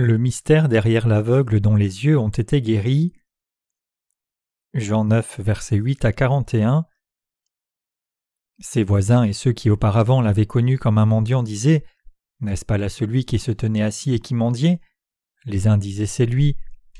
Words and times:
Le 0.00 0.16
mystère 0.16 0.68
derrière 0.68 1.08
l'aveugle 1.08 1.58
dont 1.58 1.74
les 1.74 2.04
yeux 2.04 2.16
ont 2.16 2.28
été 2.28 2.62
guéris. 2.62 3.14
Jean 4.72 5.04
9, 5.04 5.40
versets 5.40 5.74
8 5.74 6.04
à 6.04 6.12
41. 6.12 6.86
Ses 8.60 8.84
voisins 8.84 9.24
et 9.24 9.32
ceux 9.32 9.50
qui 9.50 9.70
auparavant 9.70 10.20
l'avaient 10.20 10.46
connu 10.46 10.78
comme 10.78 10.98
un 10.98 11.04
mendiant 11.04 11.42
disaient 11.42 11.84
N'est-ce 12.38 12.64
pas 12.64 12.78
là 12.78 12.88
celui 12.88 13.24
qui 13.24 13.40
se 13.40 13.50
tenait 13.50 13.82
assis 13.82 14.14
et 14.14 14.20
qui 14.20 14.36
mendiait? 14.36 14.80
Les 15.46 15.66
uns 15.66 15.78
disaient 15.78 16.06
C'est 16.06 16.26
lui, 16.26 16.56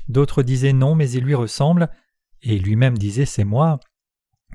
d'autres 0.09 0.43
disaient 0.43 0.73
Non, 0.73 0.93
mais 0.93 1.09
il 1.09 1.23
lui 1.23 1.35
ressemble, 1.35 1.89
et 2.41 2.59
lui-même 2.59 2.97
disait 2.97 3.25
C'est 3.25 3.45
moi. 3.45 3.79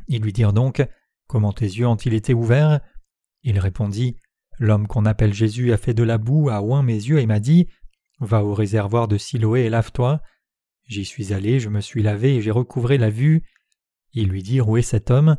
Ils 0.07 0.21
lui 0.21 0.35
dirent 0.35 0.53
donc 0.53 0.87
Comment 1.29 1.55
tes 1.55 1.65
yeux 1.65 1.87
ont-ils 1.87 2.13
été 2.13 2.35
ouverts? 2.35 2.81
Il 3.43 3.59
répondit 3.59 4.19
L'homme 4.59 4.87
qu'on 4.87 5.07
appelle 5.07 5.33
Jésus 5.33 5.73
a 5.73 5.79
fait 5.79 5.95
de 5.95 6.03
la 6.03 6.19
boue, 6.19 6.51
a 6.51 6.61
oint 6.63 6.83
mes 6.83 6.93
yeux 6.93 7.21
et 7.21 7.27
m'a 7.27 7.41
dit 7.41 7.69
Va 8.21 8.45
au 8.45 8.55
réservoir 8.55 9.09
de 9.09 9.19
Siloé 9.19 9.63
et 9.63 9.71
lave-toi. 9.71 10.21
J'y 10.87 11.05
suis 11.05 11.33
allé, 11.33 11.61
je 11.61 11.69
me 11.69 11.81
suis 11.81 12.03
lavé 12.03 12.37
et 12.37 12.43
j'ai 12.43 12.51
recouvré 12.51 12.99
la 12.99 13.11
vue. 13.11 13.43
Ils 14.13 14.29
lui 14.29 14.43
dirent 14.43 14.69
Où 14.69 14.77
est 14.77 14.83
cet 14.83 15.11
homme? 15.11 15.37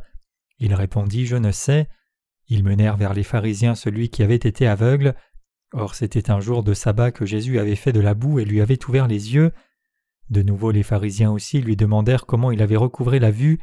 Il 0.58 0.74
répondit 0.74 1.26
Je 1.26 1.36
ne 1.36 1.52
sais. 1.52 1.88
Ils 2.48 2.64
menèrent 2.64 2.96
vers 2.96 3.14
les 3.14 3.22
pharisiens 3.22 3.74
celui 3.74 4.08
qui 4.08 4.22
avait 4.22 4.34
été 4.36 4.66
aveugle. 4.66 5.14
Or 5.72 5.94
c'était 5.94 6.30
un 6.30 6.40
jour 6.40 6.62
de 6.62 6.74
sabbat 6.74 7.10
que 7.10 7.26
Jésus 7.26 7.58
avait 7.58 7.76
fait 7.76 7.92
de 7.92 8.00
la 8.00 8.14
boue 8.14 8.38
et 8.38 8.44
lui 8.44 8.60
avait 8.60 8.84
ouvert 8.86 9.08
les 9.08 9.34
yeux. 9.34 9.52
De 10.30 10.42
nouveau 10.42 10.70
les 10.70 10.82
pharisiens 10.82 11.30
aussi 11.30 11.60
lui 11.60 11.76
demandèrent 11.76 12.26
comment 12.26 12.50
il 12.50 12.62
avait 12.62 12.76
recouvré 12.76 13.18
la 13.18 13.30
vue, 13.30 13.60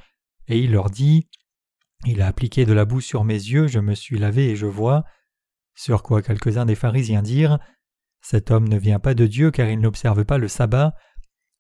et 0.48 0.60
il 0.60 0.72
leur 0.72 0.90
dit 0.90 1.28
Il 2.06 2.22
a 2.22 2.28
appliqué 2.28 2.66
de 2.66 2.74
la 2.74 2.86
boue 2.86 3.02
sur 3.02 3.24
mes 3.24 3.34
yeux, 3.34 3.68
je 3.68 3.80
me 3.80 3.96
suis 3.96 4.18
lavé 4.18 4.50
et 4.50 4.56
je 4.56 4.66
vois. 4.66 5.04
Sur 5.76 6.04
quoi 6.04 6.22
quelques-uns 6.22 6.66
des 6.66 6.76
pharisiens 6.76 7.22
dirent 7.22 7.60
cet 8.24 8.52
homme 8.52 8.70
ne 8.70 8.78
vient 8.78 9.00
pas 9.00 9.14
de 9.14 9.28
Dieu 9.28 9.52
car 9.52 9.70
il 9.70 9.80
n'observe 9.82 10.24
pas 10.24 10.38
le 10.38 10.48
sabbat. 10.48 10.96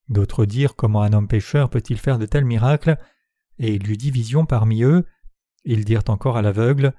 D'autres 0.07 0.45
dirent 0.45 0.75
Comment 0.75 1.01
un 1.01 1.11
homme 1.11 1.27
pécheur 1.27 1.69
peut-il 1.69 1.97
faire 1.97 2.17
de 2.17 2.25
tels 2.25 2.45
miracles? 2.45 2.97
Et 3.59 3.73
il 3.73 3.91
eut 3.91 3.97
division 3.97 4.45
parmi 4.45 4.81
eux. 4.83 5.05
Ils 5.65 5.83
dirent 5.83 6.05
encore 6.07 6.37
à 6.37 6.41
l'aveugle 6.41 6.93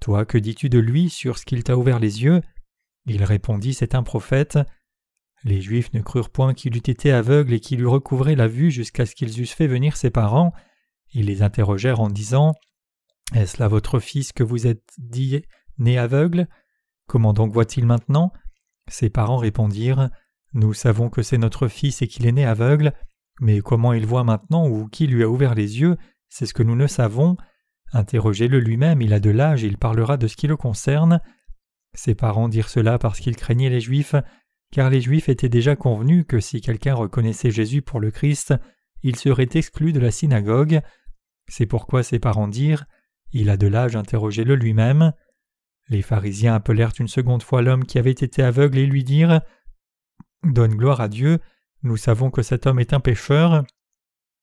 Toi, 0.00 0.24
que 0.24 0.38
dis-tu 0.38 0.70
de 0.70 0.78
lui 0.78 1.10
sur 1.10 1.38
ce 1.38 1.44
qu'il 1.44 1.62
t'a 1.62 1.76
ouvert 1.76 2.00
les 2.00 2.24
yeux? 2.24 2.40
Il 3.04 3.22
répondit 3.22 3.74
C'est 3.74 3.94
un 3.94 4.02
prophète. 4.02 4.58
Les 5.44 5.60
Juifs 5.60 5.92
ne 5.92 6.00
crurent 6.00 6.30
point 6.30 6.54
qu'il 6.54 6.74
eût 6.74 6.78
été 6.78 7.12
aveugle 7.12 7.52
et 7.52 7.60
qu'il 7.60 7.80
eût 7.80 7.86
recouvré 7.86 8.34
la 8.34 8.48
vue 8.48 8.70
jusqu'à 8.70 9.04
ce 9.04 9.14
qu'ils 9.14 9.42
eussent 9.42 9.52
fait 9.52 9.66
venir 9.66 9.96
ses 9.98 10.10
parents. 10.10 10.54
Ils 11.12 11.26
les 11.26 11.42
interrogèrent 11.42 12.00
en 12.00 12.08
disant 12.08 12.54
Est-ce 13.34 13.58
là 13.58 13.68
votre 13.68 14.00
fils 14.00 14.32
que 14.32 14.42
vous 14.42 14.66
êtes 14.66 14.94
dit 14.96 15.42
né 15.76 15.98
aveugle? 15.98 16.48
Comment 17.06 17.34
donc 17.34 17.52
voit-il 17.52 17.84
maintenant? 17.84 18.32
Ses 18.88 19.10
parents 19.10 19.38
répondirent 19.38 20.10
Nous 20.52 20.74
savons 20.74 21.10
que 21.10 21.22
c'est 21.22 21.38
notre 21.38 21.68
fils 21.68 22.02
et 22.02 22.08
qu'il 22.08 22.26
est 22.26 22.32
né 22.32 22.44
aveugle, 22.44 22.92
mais 23.40 23.60
comment 23.60 23.92
il 23.92 24.06
voit 24.06 24.24
maintenant 24.24 24.68
ou 24.68 24.88
qui 24.88 25.06
lui 25.06 25.22
a 25.22 25.28
ouvert 25.28 25.54
les 25.54 25.80
yeux, 25.80 25.96
c'est 26.28 26.46
ce 26.46 26.54
que 26.54 26.62
nous 26.62 26.76
ne 26.76 26.86
savons. 26.86 27.36
Interrogez-le 27.92 28.58
lui-même, 28.58 29.02
il 29.02 29.12
a 29.12 29.20
de 29.20 29.30
l'âge 29.30 29.62
il 29.62 29.76
parlera 29.76 30.16
de 30.16 30.26
ce 30.26 30.36
qui 30.36 30.46
le 30.46 30.56
concerne. 30.56 31.20
Ses 31.94 32.14
parents 32.14 32.48
dirent 32.48 32.70
cela 32.70 32.98
parce 32.98 33.20
qu'ils 33.20 33.36
craignaient 33.36 33.68
les 33.68 33.80
Juifs, 33.80 34.14
car 34.70 34.88
les 34.88 35.02
Juifs 35.02 35.28
étaient 35.28 35.50
déjà 35.50 35.76
convenus 35.76 36.24
que 36.26 36.40
si 36.40 36.60
quelqu'un 36.62 36.94
reconnaissait 36.94 37.50
Jésus 37.50 37.82
pour 37.82 38.00
le 38.00 38.10
Christ, 38.10 38.54
il 39.02 39.16
serait 39.16 39.48
exclu 39.52 39.92
de 39.92 40.00
la 40.00 40.10
synagogue. 40.10 40.80
C'est 41.48 41.66
pourquoi 41.66 42.02
ses 42.02 42.18
parents 42.18 42.48
dirent 42.48 42.86
Il 43.32 43.50
a 43.50 43.58
de 43.58 43.66
l'âge, 43.66 43.96
interrogez-le 43.96 44.54
lui-même. 44.54 45.12
Les 45.92 46.00
pharisiens 46.00 46.54
appelèrent 46.54 46.94
une 46.98 47.06
seconde 47.06 47.42
fois 47.42 47.60
l'homme 47.60 47.84
qui 47.84 47.98
avait 47.98 48.10
été 48.12 48.42
aveugle 48.42 48.78
et 48.78 48.86
lui 48.86 49.04
dirent 49.04 49.42
Donne 50.42 50.74
gloire 50.74 51.02
à 51.02 51.08
Dieu, 51.08 51.38
nous 51.82 51.98
savons 51.98 52.30
que 52.30 52.40
cet 52.40 52.66
homme 52.66 52.80
est 52.80 52.94
un 52.94 53.00
pécheur. 53.00 53.62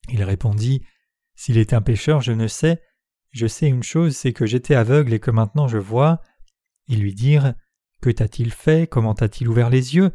Il 0.09 0.21
répondit 0.23 0.85
S'il 1.33 1.57
est 1.57 1.73
un 1.73 1.81
pécheur, 1.81 2.21
je 2.21 2.33
ne 2.33 2.45
sais. 2.45 2.83
Je 3.31 3.47
sais 3.47 3.67
une 3.67 3.81
chose, 3.81 4.15
c'est 4.15 4.31
que 4.31 4.45
j'étais 4.45 4.75
aveugle 4.75 5.11
et 5.11 5.19
que 5.19 5.31
maintenant 5.31 5.67
je 5.67 5.79
vois. 5.79 6.21
Ils 6.85 7.01
lui 7.01 7.15
dirent 7.15 7.55
Que 7.99 8.11
t'a-t-il 8.11 8.51
fait? 8.51 8.85
Comment 8.85 9.15
t'a-t-il 9.15 9.49
ouvert 9.49 9.71
les 9.71 9.95
yeux? 9.95 10.11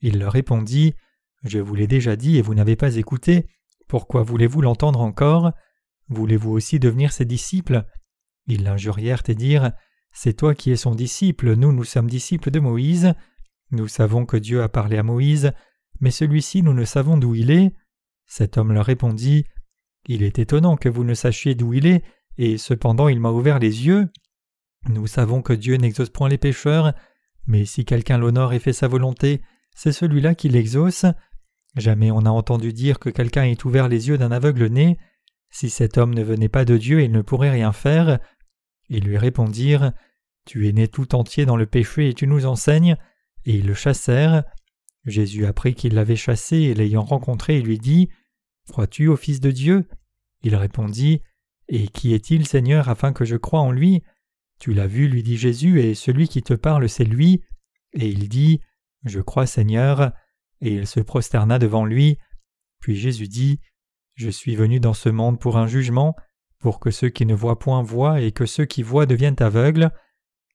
Il 0.00 0.18
leur 0.18 0.32
répondit 0.32 0.96
Je 1.44 1.60
vous 1.60 1.76
l'ai 1.76 1.86
déjà 1.86 2.16
dit 2.16 2.36
et 2.36 2.42
vous 2.42 2.56
n'avez 2.56 2.74
pas 2.74 2.96
écouté. 2.96 3.46
Pourquoi 3.86 4.24
voulez-vous 4.24 4.60
l'entendre 4.60 5.02
encore? 5.02 5.52
Voulez-vous 6.08 6.50
aussi 6.50 6.80
devenir 6.80 7.12
ses 7.12 7.26
disciples? 7.26 7.84
Ils 8.48 8.64
l'injurièrent 8.64 9.22
et 9.28 9.36
dirent 9.36 9.70
c'est 10.16 10.34
toi 10.34 10.54
qui 10.54 10.70
es 10.70 10.76
son 10.76 10.94
disciple, 10.94 11.54
nous 11.56 11.72
nous 11.72 11.82
sommes 11.82 12.08
disciples 12.08 12.52
de 12.52 12.60
Moïse. 12.60 13.14
Nous 13.72 13.88
savons 13.88 14.26
que 14.26 14.36
Dieu 14.36 14.62
a 14.62 14.68
parlé 14.68 14.96
à 14.96 15.02
Moïse, 15.02 15.52
mais 16.00 16.12
celui-ci 16.12 16.62
nous 16.62 16.72
ne 16.72 16.84
savons 16.84 17.18
d'où 17.18 17.34
il 17.34 17.50
est. 17.50 17.72
Cet 18.24 18.56
homme 18.56 18.72
leur 18.72 18.86
répondit 18.86 19.44
Il 20.06 20.22
est 20.22 20.38
étonnant 20.38 20.76
que 20.76 20.88
vous 20.88 21.02
ne 21.02 21.14
sachiez 21.14 21.56
d'où 21.56 21.74
il 21.74 21.86
est, 21.86 22.04
et 22.38 22.58
cependant 22.58 23.08
il 23.08 23.18
m'a 23.18 23.32
ouvert 23.32 23.58
les 23.58 23.86
yeux. 23.86 24.08
Nous 24.88 25.08
savons 25.08 25.42
que 25.42 25.52
Dieu 25.52 25.76
n'exauce 25.76 26.10
point 26.10 26.28
les 26.28 26.38
pécheurs, 26.38 26.94
mais 27.48 27.64
si 27.64 27.84
quelqu'un 27.84 28.16
l'honore 28.16 28.52
et 28.52 28.60
fait 28.60 28.72
sa 28.72 28.86
volonté, 28.86 29.42
c'est 29.74 29.92
celui-là 29.92 30.36
qui 30.36 30.48
l'exauce. 30.48 31.06
Jamais 31.74 32.12
on 32.12 32.22
n'a 32.22 32.32
entendu 32.32 32.72
dire 32.72 33.00
que 33.00 33.10
quelqu'un 33.10 33.44
ait 33.44 33.66
ouvert 33.66 33.88
les 33.88 34.08
yeux 34.08 34.16
d'un 34.16 34.30
aveugle 34.30 34.66
né. 34.66 34.96
Si 35.50 35.70
cet 35.70 35.98
homme 35.98 36.14
ne 36.14 36.22
venait 36.22 36.48
pas 36.48 36.64
de 36.64 36.76
Dieu, 36.76 37.02
il 37.02 37.10
ne 37.10 37.20
pourrait 37.20 37.50
rien 37.50 37.72
faire. 37.72 38.20
Ils 38.88 39.04
lui 39.04 39.18
répondirent 39.18 39.92
Tu 40.44 40.68
es 40.68 40.72
né 40.72 40.88
tout 40.88 41.14
entier 41.14 41.46
dans 41.46 41.56
le 41.56 41.66
péché 41.66 42.08
et 42.08 42.14
tu 42.14 42.26
nous 42.26 42.46
enseignes. 42.46 42.96
Et 43.44 43.56
ils 43.56 43.66
le 43.66 43.74
chassèrent. 43.74 44.44
Jésus 45.04 45.46
apprit 45.46 45.74
qu'il 45.74 45.94
l'avait 45.94 46.16
chassé 46.16 46.56
et 46.56 46.74
l'ayant 46.74 47.04
rencontré, 47.04 47.58
il 47.58 47.66
lui 47.66 47.78
dit 47.78 48.08
Crois-tu 48.68 49.08
au 49.08 49.16
Fils 49.16 49.40
de 49.40 49.50
Dieu? 49.50 49.88
Il 50.42 50.56
répondit 50.56 51.22
Et 51.68 51.88
qui 51.88 52.14
est-il, 52.14 52.46
Seigneur, 52.46 52.88
afin 52.88 53.12
que 53.12 53.24
je 53.24 53.36
croie 53.36 53.60
en 53.60 53.70
lui? 53.70 54.02
Tu 54.58 54.72
l'as 54.72 54.86
vu, 54.86 55.08
lui 55.08 55.22
dit 55.22 55.36
Jésus, 55.36 55.80
et 55.80 55.94
celui 55.94 56.28
qui 56.28 56.42
te 56.42 56.54
parle, 56.54 56.88
c'est 56.88 57.04
lui. 57.04 57.42
Et 57.92 58.08
il 58.08 58.28
dit 58.28 58.60
Je 59.04 59.20
crois, 59.20 59.46
Seigneur. 59.46 60.12
Et 60.60 60.74
il 60.74 60.86
se 60.86 61.00
prosterna 61.00 61.58
devant 61.58 61.84
lui. 61.84 62.18
Puis 62.80 62.96
Jésus 62.96 63.28
dit 63.28 63.60
Je 64.14 64.30
suis 64.30 64.56
venu 64.56 64.80
dans 64.80 64.94
ce 64.94 65.08
monde 65.08 65.38
pour 65.38 65.58
un 65.58 65.66
jugement, 65.66 66.14
pour 66.64 66.80
que 66.80 66.90
ceux 66.90 67.10
qui 67.10 67.26
ne 67.26 67.34
voient 67.34 67.58
point 67.58 67.82
voient 67.82 68.22
et 68.22 68.32
que 68.32 68.46
ceux 68.46 68.64
qui 68.64 68.82
voient 68.82 69.04
deviennent 69.04 69.36
aveugles. 69.40 69.90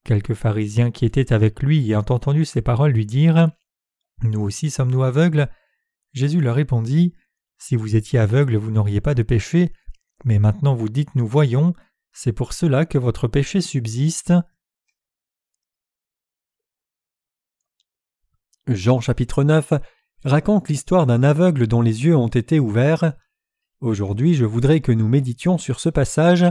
Quelques 0.03 0.33
pharisiens 0.33 0.89
qui 0.89 1.05
étaient 1.05 1.31
avec 1.31 1.61
lui 1.61 1.77
ayant 1.77 1.99
entendu 1.99 2.45
ces 2.45 2.63
paroles 2.63 2.93
lui 2.93 3.05
dirent 3.05 3.51
Nous 4.23 4.41
aussi 4.41 4.71
sommes-nous 4.71 5.03
aveugles? 5.03 5.51
Jésus 6.13 6.41
leur 6.41 6.55
répondit 6.55 7.13
Si 7.59 7.75
vous 7.75 7.95
étiez 7.95 8.17
aveugles, 8.17 8.55
vous 8.55 8.71
n'auriez 8.71 9.01
pas 9.01 9.13
de 9.13 9.21
péché, 9.21 9.71
mais 10.25 10.39
maintenant 10.39 10.73
vous 10.73 10.89
dites 10.89 11.13
Nous 11.13 11.27
voyons, 11.27 11.75
c'est 12.11 12.33
pour 12.33 12.53
cela 12.53 12.87
que 12.87 12.97
votre 12.97 13.27
péché 13.27 13.61
subsiste. 13.61 14.33
Jean 18.65 18.99
chapitre 18.99 19.43
9 19.43 19.73
raconte 20.23 20.69
l'histoire 20.69 21.05
d'un 21.05 21.21
aveugle 21.21 21.67
dont 21.67 21.83
les 21.83 22.05
yeux 22.05 22.17
ont 22.17 22.29
été 22.29 22.59
ouverts. 22.59 23.13
Aujourd'hui 23.81 24.33
je 24.33 24.45
voudrais 24.45 24.81
que 24.81 24.91
nous 24.91 25.07
méditions 25.07 25.57
sur 25.57 25.79
ce 25.79 25.89
passage. 25.89 26.45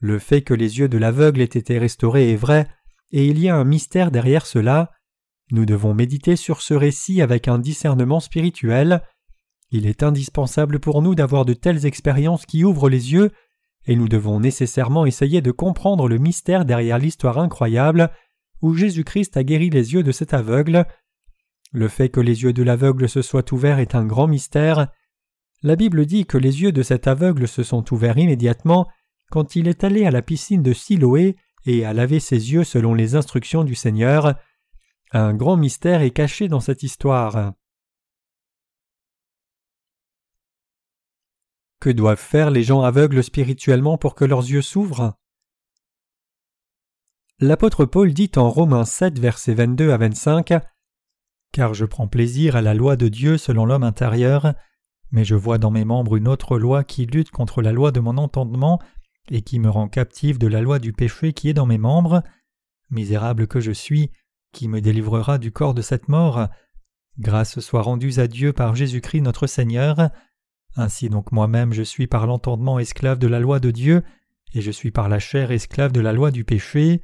Le 0.00 0.18
fait 0.18 0.42
que 0.42 0.54
les 0.54 0.78
yeux 0.78 0.88
de 0.88 0.96
l'aveugle 0.96 1.42
aient 1.42 1.44
été 1.44 1.78
restaurés 1.78 2.32
est 2.32 2.36
vrai, 2.36 2.68
et 3.10 3.26
il 3.26 3.38
y 3.38 3.48
a 3.48 3.56
un 3.56 3.64
mystère 3.64 4.10
derrière 4.10 4.46
cela. 4.46 4.90
Nous 5.50 5.66
devons 5.66 5.92
méditer 5.92 6.36
sur 6.36 6.62
ce 6.62 6.74
récit 6.74 7.20
avec 7.20 7.48
un 7.48 7.58
discernement 7.58 8.20
spirituel. 8.20 9.02
Il 9.70 9.86
est 9.86 10.02
indispensable 10.02 10.78
pour 10.78 11.02
nous 11.02 11.14
d'avoir 11.14 11.44
de 11.44 11.52
telles 11.52 11.84
expériences 11.84 12.46
qui 12.46 12.64
ouvrent 12.64 12.88
les 12.88 13.12
yeux, 13.12 13.30
et 13.86 13.96
nous 13.96 14.08
devons 14.08 14.40
nécessairement 14.40 15.04
essayer 15.04 15.42
de 15.42 15.50
comprendre 15.50 16.08
le 16.08 16.18
mystère 16.18 16.64
derrière 16.64 16.98
l'histoire 16.98 17.38
incroyable 17.38 18.10
où 18.62 18.74
Jésus-Christ 18.74 19.36
a 19.36 19.44
guéri 19.44 19.70
les 19.70 19.94
yeux 19.94 20.02
de 20.02 20.12
cet 20.12 20.34
aveugle. 20.34 20.86
Le 21.72 21.88
fait 21.88 22.08
que 22.08 22.20
les 22.20 22.42
yeux 22.42 22.52
de 22.52 22.62
l'aveugle 22.62 23.08
se 23.08 23.22
soient 23.22 23.52
ouverts 23.52 23.78
est 23.78 23.94
un 23.94 24.04
grand 24.04 24.26
mystère, 24.26 24.88
la 25.62 25.76
Bible 25.76 26.06
dit 26.06 26.26
que 26.26 26.38
les 26.38 26.62
yeux 26.62 26.72
de 26.72 26.82
cet 26.82 27.06
aveugle 27.06 27.48
se 27.48 27.62
sont 27.62 27.92
ouverts 27.92 28.18
immédiatement 28.18 28.88
quand 29.30 29.56
il 29.56 29.68
est 29.68 29.84
allé 29.84 30.06
à 30.06 30.10
la 30.10 30.22
piscine 30.22 30.62
de 30.62 30.72
Siloé 30.72 31.36
et 31.66 31.84
a 31.84 31.92
lavé 31.92 32.20
ses 32.20 32.52
yeux 32.52 32.64
selon 32.64 32.94
les 32.94 33.14
instructions 33.14 33.64
du 33.64 33.74
Seigneur. 33.74 34.34
Un 35.12 35.34
grand 35.34 35.56
mystère 35.56 36.02
est 36.02 36.12
caché 36.12 36.48
dans 36.48 36.60
cette 36.60 36.82
histoire. 36.82 37.52
Que 41.80 41.90
doivent 41.90 42.18
faire 42.18 42.50
les 42.50 42.62
gens 42.62 42.82
aveugles 42.82 43.22
spirituellement 43.22 43.98
pour 43.98 44.14
que 44.14 44.24
leurs 44.24 44.48
yeux 44.48 44.62
s'ouvrent? 44.62 45.14
L'apôtre 47.40 47.84
Paul 47.84 48.12
dit 48.12 48.32
en 48.36 48.50
Romains 48.50 48.84
7, 48.84 49.18
versets 49.18 49.54
22 49.54 49.92
à 49.92 49.96
25 49.96 50.54
Car 51.52 51.74
je 51.74 51.84
prends 51.84 52.08
plaisir 52.08 52.56
à 52.56 52.62
la 52.62 52.74
loi 52.74 52.96
de 52.96 53.06
Dieu 53.08 53.38
selon 53.38 53.64
l'homme 53.64 53.84
intérieur, 53.84 54.54
mais 55.10 55.24
je 55.24 55.34
vois 55.34 55.58
dans 55.58 55.70
mes 55.70 55.84
membres 55.84 56.16
une 56.16 56.28
autre 56.28 56.58
loi 56.58 56.84
qui 56.84 57.06
lutte 57.06 57.30
contre 57.30 57.62
la 57.62 57.72
loi 57.72 57.92
de 57.92 58.00
mon 58.00 58.18
entendement 58.18 58.80
et 59.30 59.42
qui 59.42 59.58
me 59.58 59.70
rend 59.70 59.88
captif 59.88 60.38
de 60.38 60.46
la 60.46 60.60
loi 60.60 60.78
du 60.78 60.92
péché 60.92 61.32
qui 61.32 61.48
est 61.48 61.54
dans 61.54 61.66
mes 61.66 61.78
membres. 61.78 62.22
Misérable 62.90 63.46
que 63.46 63.60
je 63.60 63.72
suis, 63.72 64.10
qui 64.52 64.68
me 64.68 64.80
délivrera 64.80 65.38
du 65.38 65.52
corps 65.52 65.74
de 65.74 65.82
cette 65.82 66.08
mort 66.08 66.48
Grâce 67.18 67.58
soit 67.58 67.82
rendue 67.82 68.20
à 68.20 68.28
Dieu 68.28 68.52
par 68.52 68.76
Jésus-Christ 68.76 69.22
notre 69.22 69.48
Seigneur. 69.48 70.10
Ainsi 70.76 71.08
donc 71.08 71.32
moi-même 71.32 71.72
je 71.72 71.82
suis 71.82 72.06
par 72.06 72.26
l'entendement 72.26 72.78
esclave 72.78 73.18
de 73.18 73.26
la 73.26 73.40
loi 73.40 73.58
de 73.58 73.72
Dieu, 73.72 74.04
et 74.54 74.60
je 74.60 74.70
suis 74.70 74.92
par 74.92 75.08
la 75.08 75.18
chair 75.18 75.50
esclave 75.50 75.90
de 75.90 76.00
la 76.00 76.12
loi 76.12 76.30
du 76.30 76.44
péché. 76.44 77.02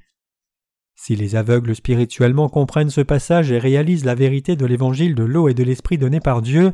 Si 0.95 1.17
les 1.17 1.35
aveugles 1.35 1.75
spirituellement 1.75 2.49
comprennent 2.49 2.91
ce 2.91 3.01
passage 3.01 3.51
et 3.51 3.59
réalisent 3.59 4.05
la 4.05 4.15
vérité 4.15 4.55
de 4.55 4.67
l'évangile 4.67 5.17
de 5.17 5.25
l'eau 5.25 5.49
et 5.49 5.55
de 5.55 5.65
l'esprit 5.65 5.99
donné 5.99 6.21
par 6.21 6.41
Dieu, 6.41 6.73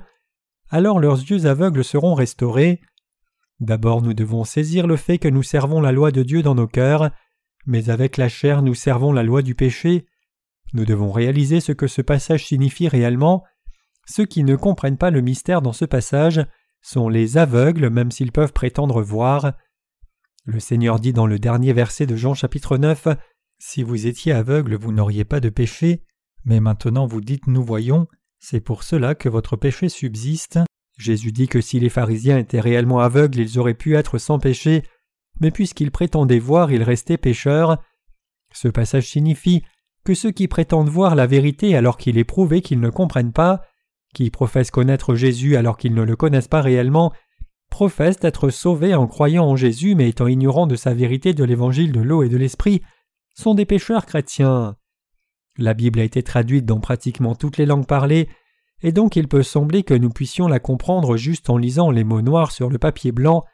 alors 0.70 1.00
leurs 1.00 1.18
yeux 1.18 1.46
aveugles 1.46 1.84
seront 1.84 2.14
restaurés. 2.14 2.80
D'abord 3.58 4.02
nous 4.02 4.14
devons 4.14 4.44
saisir 4.44 4.86
le 4.86 4.96
fait 4.96 5.18
que 5.18 5.28
nous 5.28 5.42
servons 5.42 5.80
la 5.80 5.92
loi 5.92 6.12
de 6.12 6.22
Dieu 6.22 6.42
dans 6.42 6.54
nos 6.54 6.68
cœurs, 6.68 7.10
mais 7.66 7.90
avec 7.90 8.16
la 8.16 8.28
chair 8.28 8.62
nous 8.62 8.74
servons 8.74 9.12
la 9.12 9.22
loi 9.22 9.42
du 9.42 9.54
péché. 9.54 10.06
Nous 10.72 10.84
devons 10.84 11.10
réaliser 11.10 11.60
ce 11.60 11.72
que 11.72 11.88
ce 11.88 12.00
passage 12.00 12.46
signifie 12.46 12.88
réellement. 12.88 13.44
Ceux 14.06 14.24
qui 14.24 14.44
ne 14.44 14.56
comprennent 14.56 14.96
pas 14.96 15.10
le 15.10 15.20
mystère 15.20 15.60
dans 15.60 15.72
ce 15.72 15.84
passage 15.84 16.40
sont 16.80 17.08
les 17.08 17.36
aveugles 17.36 17.90
même 17.90 18.10
s'ils 18.10 18.32
peuvent 18.32 18.52
prétendre 18.52 19.02
voir. 19.02 19.52
Le 20.44 20.60
Seigneur 20.60 21.00
dit 21.00 21.12
dans 21.12 21.26
le 21.26 21.38
dernier 21.38 21.72
verset 21.72 22.06
de 22.06 22.16
Jean 22.16 22.34
chapitre 22.34 22.78
9 22.78 23.08
Si 23.58 23.82
vous 23.82 24.06
étiez 24.06 24.32
aveugle, 24.32 24.76
vous 24.76 24.92
n'auriez 24.92 25.24
pas 25.24 25.40
de 25.40 25.50
péché, 25.50 26.02
mais 26.44 26.60
maintenant 26.60 27.06
vous 27.06 27.20
dites 27.20 27.46
nous 27.46 27.62
voyons, 27.62 28.06
c'est 28.40 28.60
pour 28.60 28.82
cela 28.82 29.14
que 29.14 29.28
votre 29.28 29.56
péché 29.56 29.88
subsiste. 29.88 30.58
Jésus 30.98 31.30
dit 31.30 31.46
que 31.46 31.60
si 31.60 31.78
les 31.78 31.88
pharisiens 31.90 32.38
étaient 32.38 32.60
réellement 32.60 33.00
aveugles, 33.00 33.38
ils 33.38 33.58
auraient 33.58 33.74
pu 33.74 33.96
être 33.96 34.18
sans 34.18 34.38
péché, 34.38 34.82
mais 35.40 35.50
puisqu'ils 35.50 35.90
prétendaient 35.90 36.38
voir, 36.38 36.72
ils 36.72 36.82
restaient 36.82 37.18
pécheurs. 37.18 37.78
Ce 38.52 38.68
passage 38.68 39.08
signifie 39.08 39.62
que 40.04 40.14
ceux 40.14 40.30
qui 40.30 40.48
prétendent 40.48 40.88
voir 40.88 41.14
la 41.14 41.26
vérité 41.26 41.76
alors 41.76 41.98
qu'il 41.98 42.18
est 42.18 42.24
prouvé 42.24 42.62
qu'ils 42.62 42.80
ne 42.80 42.90
comprennent 42.90 43.32
pas, 43.32 43.62
qui 44.14 44.30
professent 44.30 44.70
connaître 44.70 45.14
Jésus 45.14 45.56
alors 45.56 45.76
qu'ils 45.76 45.94
ne 45.94 46.02
le 46.02 46.16
connaissent 46.16 46.48
pas 46.48 46.62
réellement, 46.62 47.12
professent 47.70 48.18
être 48.22 48.48
sauvés 48.48 48.94
en 48.94 49.06
croyant 49.06 49.44
en 49.44 49.56
Jésus 49.56 49.94
mais 49.94 50.08
étant 50.08 50.26
ignorants 50.26 50.66
de 50.66 50.76
sa 50.76 50.94
vérité 50.94 51.34
de 51.34 51.44
l'évangile 51.44 51.92
de 51.92 52.00
l'eau 52.00 52.22
et 52.22 52.28
de 52.28 52.36
l'esprit, 52.36 52.82
sont 53.34 53.54
des 53.54 53.66
pécheurs 53.66 54.06
chrétiens. 54.06 54.76
La 55.60 55.74
Bible 55.74 56.00
a 56.00 56.04
été 56.04 56.22
traduite 56.22 56.64
dans 56.64 56.80
pratiquement 56.80 57.34
toutes 57.34 57.58
les 57.58 57.66
langues 57.66 57.86
parlées, 57.86 58.28
et 58.82 58.92
donc 58.92 59.14
il 59.14 59.28
peut 59.28 59.42
sembler 59.42 59.82
que 59.82 59.92
nous 59.92 60.08
puissions 60.08 60.48
la 60.48 60.58
comprendre 60.58 61.18
juste 61.18 61.50
en 61.50 61.58
lisant 61.58 61.90
les 61.90 62.02
mots 62.02 62.22
noirs 62.22 62.50
sur 62.50 62.70
le 62.70 62.78
papier 62.78 63.12
blanc, 63.12 63.44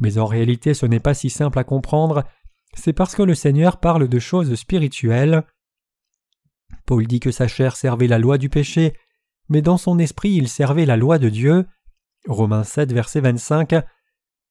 mais 0.00 0.16
en 0.16 0.24
réalité 0.24 0.72
ce 0.72 0.86
n'est 0.86 0.98
pas 0.98 1.12
si 1.12 1.28
simple 1.28 1.58
à 1.58 1.64
comprendre, 1.64 2.24
c'est 2.72 2.94
parce 2.94 3.14
que 3.14 3.22
le 3.22 3.34
Seigneur 3.34 3.80
parle 3.80 4.08
de 4.08 4.18
choses 4.18 4.54
spirituelles. 4.54 5.44
Paul 6.86 7.06
dit 7.06 7.20
que 7.20 7.30
sa 7.30 7.48
chair 7.48 7.76
servait 7.76 8.08
la 8.08 8.18
loi 8.18 8.38
du 8.38 8.48
péché, 8.48 8.94
mais 9.50 9.60
dans 9.60 9.76
son 9.76 9.98
esprit 9.98 10.30
il 10.30 10.48
servait 10.48 10.86
la 10.86 10.96
loi 10.96 11.18
de 11.18 11.28
Dieu. 11.28 11.66
Romains 12.26 12.64
7, 12.64 12.92
verset 12.94 13.20
25. 13.20 13.74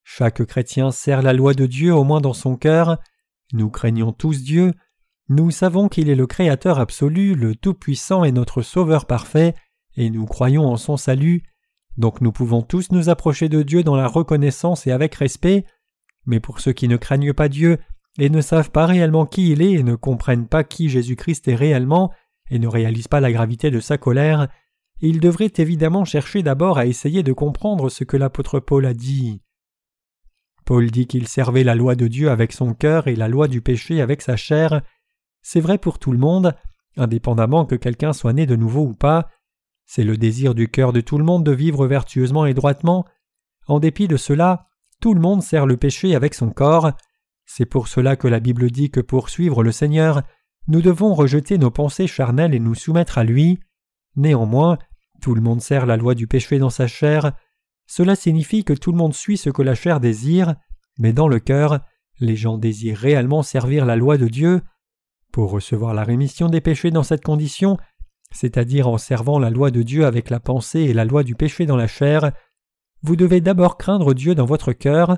Chaque 0.03 0.45
chrétien 0.45 0.91
sert 0.91 1.23
la 1.23 1.33
loi 1.33 1.55
de 1.55 1.65
Dieu 1.65 1.95
au 1.95 2.03
moins 2.03 2.21
dans 2.21 2.33
son 2.33 2.57
cœur. 2.57 2.99
Nous 3.53 3.71
craignons 3.71 4.11
tous 4.11 4.43
Dieu. 4.43 4.73
Nous 5.33 5.49
savons 5.49 5.87
qu'il 5.87 6.09
est 6.09 6.15
le 6.15 6.27
Créateur 6.27 6.77
absolu, 6.77 7.35
le 7.35 7.55
Tout-Puissant 7.55 8.25
et 8.25 8.33
notre 8.33 8.61
Sauveur 8.61 9.05
parfait, 9.05 9.55
et 9.95 10.09
nous 10.09 10.25
croyons 10.25 10.65
en 10.65 10.75
son 10.75 10.97
salut. 10.97 11.43
Donc 11.95 12.19
nous 12.19 12.33
pouvons 12.33 12.63
tous 12.63 12.91
nous 12.91 13.07
approcher 13.07 13.47
de 13.47 13.63
Dieu 13.63 13.81
dans 13.81 13.95
la 13.95 14.09
reconnaissance 14.09 14.87
et 14.87 14.91
avec 14.91 15.15
respect. 15.15 15.63
Mais 16.25 16.41
pour 16.41 16.59
ceux 16.59 16.73
qui 16.73 16.89
ne 16.89 16.97
craignent 16.97 17.31
pas 17.31 17.47
Dieu 17.47 17.77
et 18.19 18.29
ne 18.29 18.41
savent 18.41 18.71
pas 18.71 18.85
réellement 18.85 19.25
qui 19.25 19.51
il 19.51 19.61
est 19.61 19.71
et 19.71 19.83
ne 19.83 19.95
comprennent 19.95 20.49
pas 20.49 20.65
qui 20.65 20.89
Jésus-Christ 20.89 21.47
est 21.47 21.55
réellement, 21.55 22.11
et 22.49 22.59
ne 22.59 22.67
réalise 22.67 23.07
pas 23.07 23.21
la 23.21 23.31
gravité 23.31 23.71
de 23.71 23.79
sa 23.79 23.97
colère, 23.97 24.49
il 24.99 25.21
devrait 25.21 25.53
évidemment 25.55 26.03
chercher 26.03 26.43
d'abord 26.43 26.77
à 26.77 26.87
essayer 26.87 27.23
de 27.23 27.31
comprendre 27.31 27.87
ce 27.87 28.03
que 28.03 28.17
l'apôtre 28.17 28.59
Paul 28.59 28.85
a 28.85 28.93
dit. 28.93 29.41
Paul 30.65 30.91
dit 30.91 31.07
qu'il 31.07 31.29
servait 31.29 31.63
la 31.63 31.75
loi 31.75 31.95
de 31.95 32.09
Dieu 32.09 32.29
avec 32.29 32.51
son 32.51 32.73
cœur 32.73 33.07
et 33.07 33.15
la 33.15 33.29
loi 33.29 33.47
du 33.47 33.61
péché 33.61 34.01
avec 34.01 34.21
sa 34.21 34.35
chair. 34.35 34.81
C'est 35.41 35.59
vrai 35.59 35.77
pour 35.77 35.99
tout 35.99 36.11
le 36.11 36.17
monde, 36.17 36.55
indépendamment 36.97 37.65
que 37.65 37.75
quelqu'un 37.75 38.13
soit 38.13 38.33
né 38.33 38.45
de 38.45 38.55
nouveau 38.55 38.81
ou 38.81 38.93
pas. 38.93 39.29
C'est 39.85 40.03
le 40.03 40.17
désir 40.17 40.55
du 40.55 40.69
cœur 40.69 40.93
de 40.93 41.01
tout 41.01 41.17
le 41.17 41.23
monde 41.23 41.43
de 41.43 41.51
vivre 41.51 41.87
vertueusement 41.87 42.45
et 42.45 42.53
droitement. 42.53 43.05
En 43.67 43.79
dépit 43.79 44.07
de 44.07 44.17
cela, 44.17 44.67
tout 44.99 45.13
le 45.13 45.21
monde 45.21 45.41
sert 45.41 45.65
le 45.65 45.77
péché 45.77 46.15
avec 46.15 46.33
son 46.33 46.49
corps. 46.49 46.91
C'est 47.45 47.65
pour 47.65 47.87
cela 47.87 48.15
que 48.15 48.27
la 48.27 48.39
Bible 48.39 48.71
dit 48.71 48.91
que 48.91 49.01
pour 49.01 49.29
suivre 49.29 49.63
le 49.63 49.71
Seigneur, 49.71 50.21
nous 50.67 50.81
devons 50.81 51.13
rejeter 51.13 51.57
nos 51.57 51.71
pensées 51.71 52.07
charnelles 52.07 52.53
et 52.53 52.59
nous 52.59 52.75
soumettre 52.75 53.17
à 53.17 53.23
lui. 53.23 53.59
Néanmoins, 54.15 54.77
tout 55.21 55.35
le 55.35 55.41
monde 55.41 55.61
sert 55.61 55.85
la 55.85 55.97
loi 55.97 56.15
du 56.15 56.27
péché 56.27 56.59
dans 56.59 56.69
sa 56.69 56.87
chair. 56.87 57.33
Cela 57.87 58.15
signifie 58.15 58.63
que 58.63 58.73
tout 58.73 58.91
le 58.91 58.97
monde 58.97 59.13
suit 59.13 59.37
ce 59.37 59.49
que 59.49 59.61
la 59.61 59.75
chair 59.75 59.99
désire, 59.99 60.55
mais 60.97 61.13
dans 61.13 61.27
le 61.27 61.39
cœur, 61.39 61.81
les 62.19 62.35
gens 62.35 62.57
désirent 62.57 62.97
réellement 62.97 63.43
servir 63.43 63.85
la 63.85 63.95
loi 63.95 64.17
de 64.17 64.27
Dieu. 64.27 64.61
Pour 65.31 65.51
recevoir 65.51 65.93
la 65.93 66.03
rémission 66.03 66.49
des 66.49 66.61
péchés 66.61 66.91
dans 66.91 67.03
cette 67.03 67.23
condition, 67.23 67.77
c'est-à-dire 68.31 68.87
en 68.87 68.97
servant 68.97 69.39
la 69.39 69.49
loi 69.49 69.71
de 69.71 69.81
Dieu 69.81 70.05
avec 70.05 70.29
la 70.29 70.39
pensée 70.39 70.81
et 70.81 70.93
la 70.93 71.05
loi 71.05 71.23
du 71.23 71.35
péché 71.35 71.65
dans 71.65 71.77
la 71.77 71.87
chair, 71.87 72.31
vous 73.01 73.15
devez 73.15 73.41
d'abord 73.41 73.77
craindre 73.77 74.13
Dieu 74.13 74.35
dans 74.35 74.45
votre 74.45 74.73
cœur, 74.73 75.17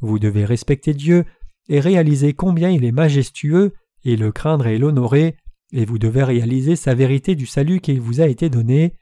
vous 0.00 0.18
devez 0.18 0.44
respecter 0.44 0.94
Dieu 0.94 1.24
et 1.68 1.80
réaliser 1.80 2.32
combien 2.32 2.70
il 2.70 2.84
est 2.84 2.92
majestueux 2.92 3.74
et 4.04 4.16
le 4.16 4.32
craindre 4.32 4.66
et 4.66 4.78
l'honorer, 4.78 5.36
et 5.72 5.84
vous 5.84 5.98
devez 5.98 6.24
réaliser 6.24 6.76
sa 6.76 6.94
vérité 6.94 7.34
du 7.34 7.46
salut 7.46 7.80
qu'il 7.80 8.00
vous 8.00 8.20
a 8.20 8.26
été 8.26 8.50
donné. 8.50 8.96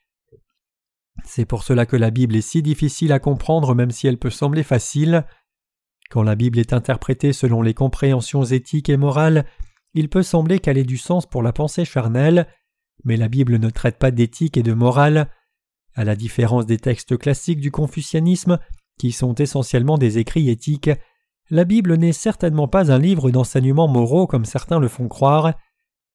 C'est 1.25 1.47
pour 1.47 1.63
cela 1.63 1.87
que 1.87 1.97
la 1.97 2.11
Bible 2.11 2.37
est 2.37 2.41
si 2.41 2.63
difficile 2.63 3.13
à 3.13 3.19
comprendre 3.19 3.75
même 3.75 3.91
si 3.91 4.07
elle 4.07 4.19
peut 4.19 4.31
sembler 4.31 4.63
facile. 4.63 5.25
Quand 6.11 6.23
la 6.23 6.35
Bible 6.35 6.59
est 6.59 6.73
interprétée 6.73 7.33
selon 7.33 7.63
les 7.63 7.75
compréhensions 7.75 8.45
éthiques 8.45 8.89
et 8.89 8.97
morales, 8.97 9.47
il 9.95 10.09
peut 10.09 10.23
sembler 10.23 10.59
qu'elle 10.59 10.79
ait 10.79 10.85
du 10.85 10.99
sens 10.99 11.27
pour 11.27 11.43
la 11.43 11.53
pensée 11.53 11.85
charnelle, 11.85 12.47
mais 13.05 13.17
la 13.17 13.29
Bible 13.29 13.59
ne 13.59 13.71
traite 13.71 13.99
pas 13.99 14.11
d'éthique 14.11 14.57
et 14.57 14.63
de 14.63 14.73
morale. 14.73 15.31
À 15.95 16.05
la 16.05 16.17
différence 16.17 16.67
des 16.67 16.79
textes 16.79 17.17
classiques 17.17 17.61
du 17.61 17.71
confucianisme, 17.71 18.59
qui 18.99 19.13
sont 19.13 19.35
essentiellement 19.35 19.99
des 19.99 20.19
écrits 20.19 20.51
éthiques, 20.51 20.91
la 21.51 21.65
Bible 21.65 21.97
n'est 21.97 22.13
certainement 22.13 22.69
pas 22.69 22.93
un 22.93 22.99
livre 22.99 23.31
d'enseignements 23.31 23.89
moraux 23.89 24.27
comme 24.27 24.45
certains 24.45 24.79
le 24.79 24.89
font 24.89 25.09
croire. 25.09 25.55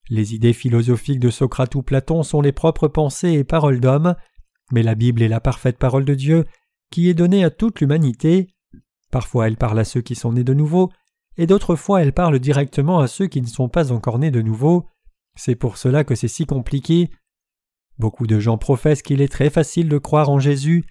Les 0.10 0.34
idées 0.34 0.54
philosophiques 0.54 1.20
de 1.20 1.30
Socrate 1.30 1.76
ou 1.76 1.82
Platon 1.82 2.24
sont 2.24 2.42
les 2.42 2.52
propres 2.52 2.88
pensées 2.88 3.34
et 3.34 3.44
paroles 3.44 3.82
d'hommes, 3.82 4.16
mais 4.72 4.84
la 4.84 4.96
Bible 4.96 5.22
est 5.22 5.28
la 5.28 5.42
parfaite 5.42 5.78
parole 5.78 6.06
de 6.06 6.14
Dieu 6.14 6.46
qui 6.92 7.10
est 7.10 7.14
donnée 7.14 7.44
à 7.44 7.50
toute 7.50 7.82
l'humanité. 7.82 8.48
Parfois 9.12 9.48
elle 9.48 9.58
parle 9.58 9.80
à 9.80 9.84
ceux 9.84 10.02
qui 10.02 10.16
sont 10.16 10.34
nés 10.34 10.44
de 10.44 10.54
nouveau, 10.54 10.92
et 11.38 11.48
d'autres 11.48 11.76
fois 11.76 12.02
elle 12.02 12.14
parle 12.14 12.40
directement 12.40 13.00
à 13.00 13.08
ceux 13.08 13.28
qui 13.28 13.42
ne 13.42 13.48
sont 13.48 13.70
pas 13.70 13.92
encore 13.92 14.20
nés 14.20 14.32
de 14.32 14.42
nouveau. 14.42 14.88
C'est 15.36 15.56
pour 15.56 15.78
cela 15.78 16.04
que 16.04 16.16
c'est 16.16 16.28
si 16.28 16.46
compliqué. 16.46 17.10
Beaucoup 17.98 18.28
de 18.28 18.40
gens 18.40 18.58
professent 18.58 19.02
qu'il 19.02 19.22
est 19.22 19.32
très 19.32 19.50
facile 19.50 19.90
de 19.90 19.98
croire 19.98 20.30
en 20.30 20.40
Jésus 20.40 20.86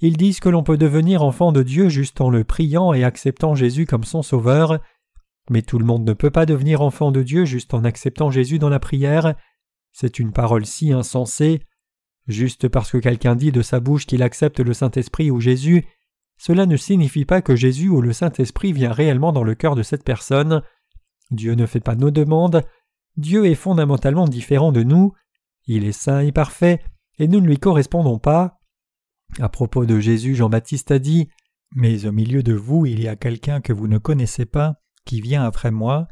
ils 0.00 0.16
disent 0.16 0.40
que 0.40 0.48
l'on 0.48 0.62
peut 0.62 0.78
devenir 0.78 1.22
enfant 1.22 1.52
de 1.52 1.62
Dieu 1.62 1.90
juste 1.90 2.20
en 2.22 2.30
le 2.30 2.42
priant 2.42 2.94
et 2.94 3.04
acceptant 3.04 3.54
Jésus 3.54 3.84
comme 3.84 4.04
son 4.04 4.22
sauveur. 4.22 4.80
Mais 5.50 5.62
tout 5.62 5.78
le 5.78 5.84
monde 5.84 6.06
ne 6.06 6.14
peut 6.14 6.30
pas 6.30 6.46
devenir 6.46 6.80
enfant 6.80 7.10
de 7.10 7.22
Dieu 7.22 7.44
juste 7.44 7.74
en 7.74 7.84
acceptant 7.84 8.30
Jésus 8.30 8.58
dans 8.58 8.70
la 8.70 8.80
prière. 8.80 9.34
C'est 9.92 10.18
une 10.18 10.32
parole 10.32 10.64
si 10.64 10.92
insensée. 10.92 11.60
Juste 12.28 12.68
parce 12.68 12.90
que 12.90 12.98
quelqu'un 12.98 13.36
dit 13.36 13.52
de 13.52 13.60
sa 13.60 13.80
bouche 13.80 14.06
qu'il 14.06 14.22
accepte 14.22 14.60
le 14.60 14.72
Saint-Esprit 14.72 15.30
ou 15.30 15.40
Jésus, 15.40 15.84
cela 16.40 16.64
ne 16.64 16.78
signifie 16.78 17.26
pas 17.26 17.42
que 17.42 17.54
Jésus 17.54 17.90
ou 17.90 18.00
le 18.00 18.14
Saint-Esprit 18.14 18.72
vient 18.72 18.94
réellement 18.94 19.30
dans 19.30 19.44
le 19.44 19.54
cœur 19.54 19.76
de 19.76 19.82
cette 19.82 20.04
personne. 20.04 20.62
Dieu 21.30 21.52
ne 21.52 21.66
fait 21.66 21.80
pas 21.80 21.96
nos 21.96 22.10
demandes. 22.10 22.62
Dieu 23.18 23.44
est 23.44 23.54
fondamentalement 23.54 24.26
différent 24.26 24.72
de 24.72 24.82
nous. 24.82 25.12
Il 25.66 25.84
est 25.84 25.92
saint 25.92 26.20
et 26.20 26.32
parfait, 26.32 26.82
et 27.18 27.28
nous 27.28 27.42
ne 27.42 27.46
lui 27.46 27.58
correspondons 27.58 28.18
pas. 28.18 28.58
À 29.38 29.50
propos 29.50 29.84
de 29.84 30.00
Jésus, 30.00 30.34
Jean-Baptiste 30.34 30.90
a 30.92 30.98
dit 30.98 31.28
Mais 31.76 32.06
au 32.06 32.12
milieu 32.12 32.42
de 32.42 32.54
vous, 32.54 32.86
il 32.86 33.02
y 33.02 33.08
a 33.08 33.16
quelqu'un 33.16 33.60
que 33.60 33.74
vous 33.74 33.86
ne 33.86 33.98
connaissez 33.98 34.46
pas, 34.46 34.76
qui 35.04 35.20
vient 35.20 35.44
après 35.44 35.70
moi. 35.70 36.08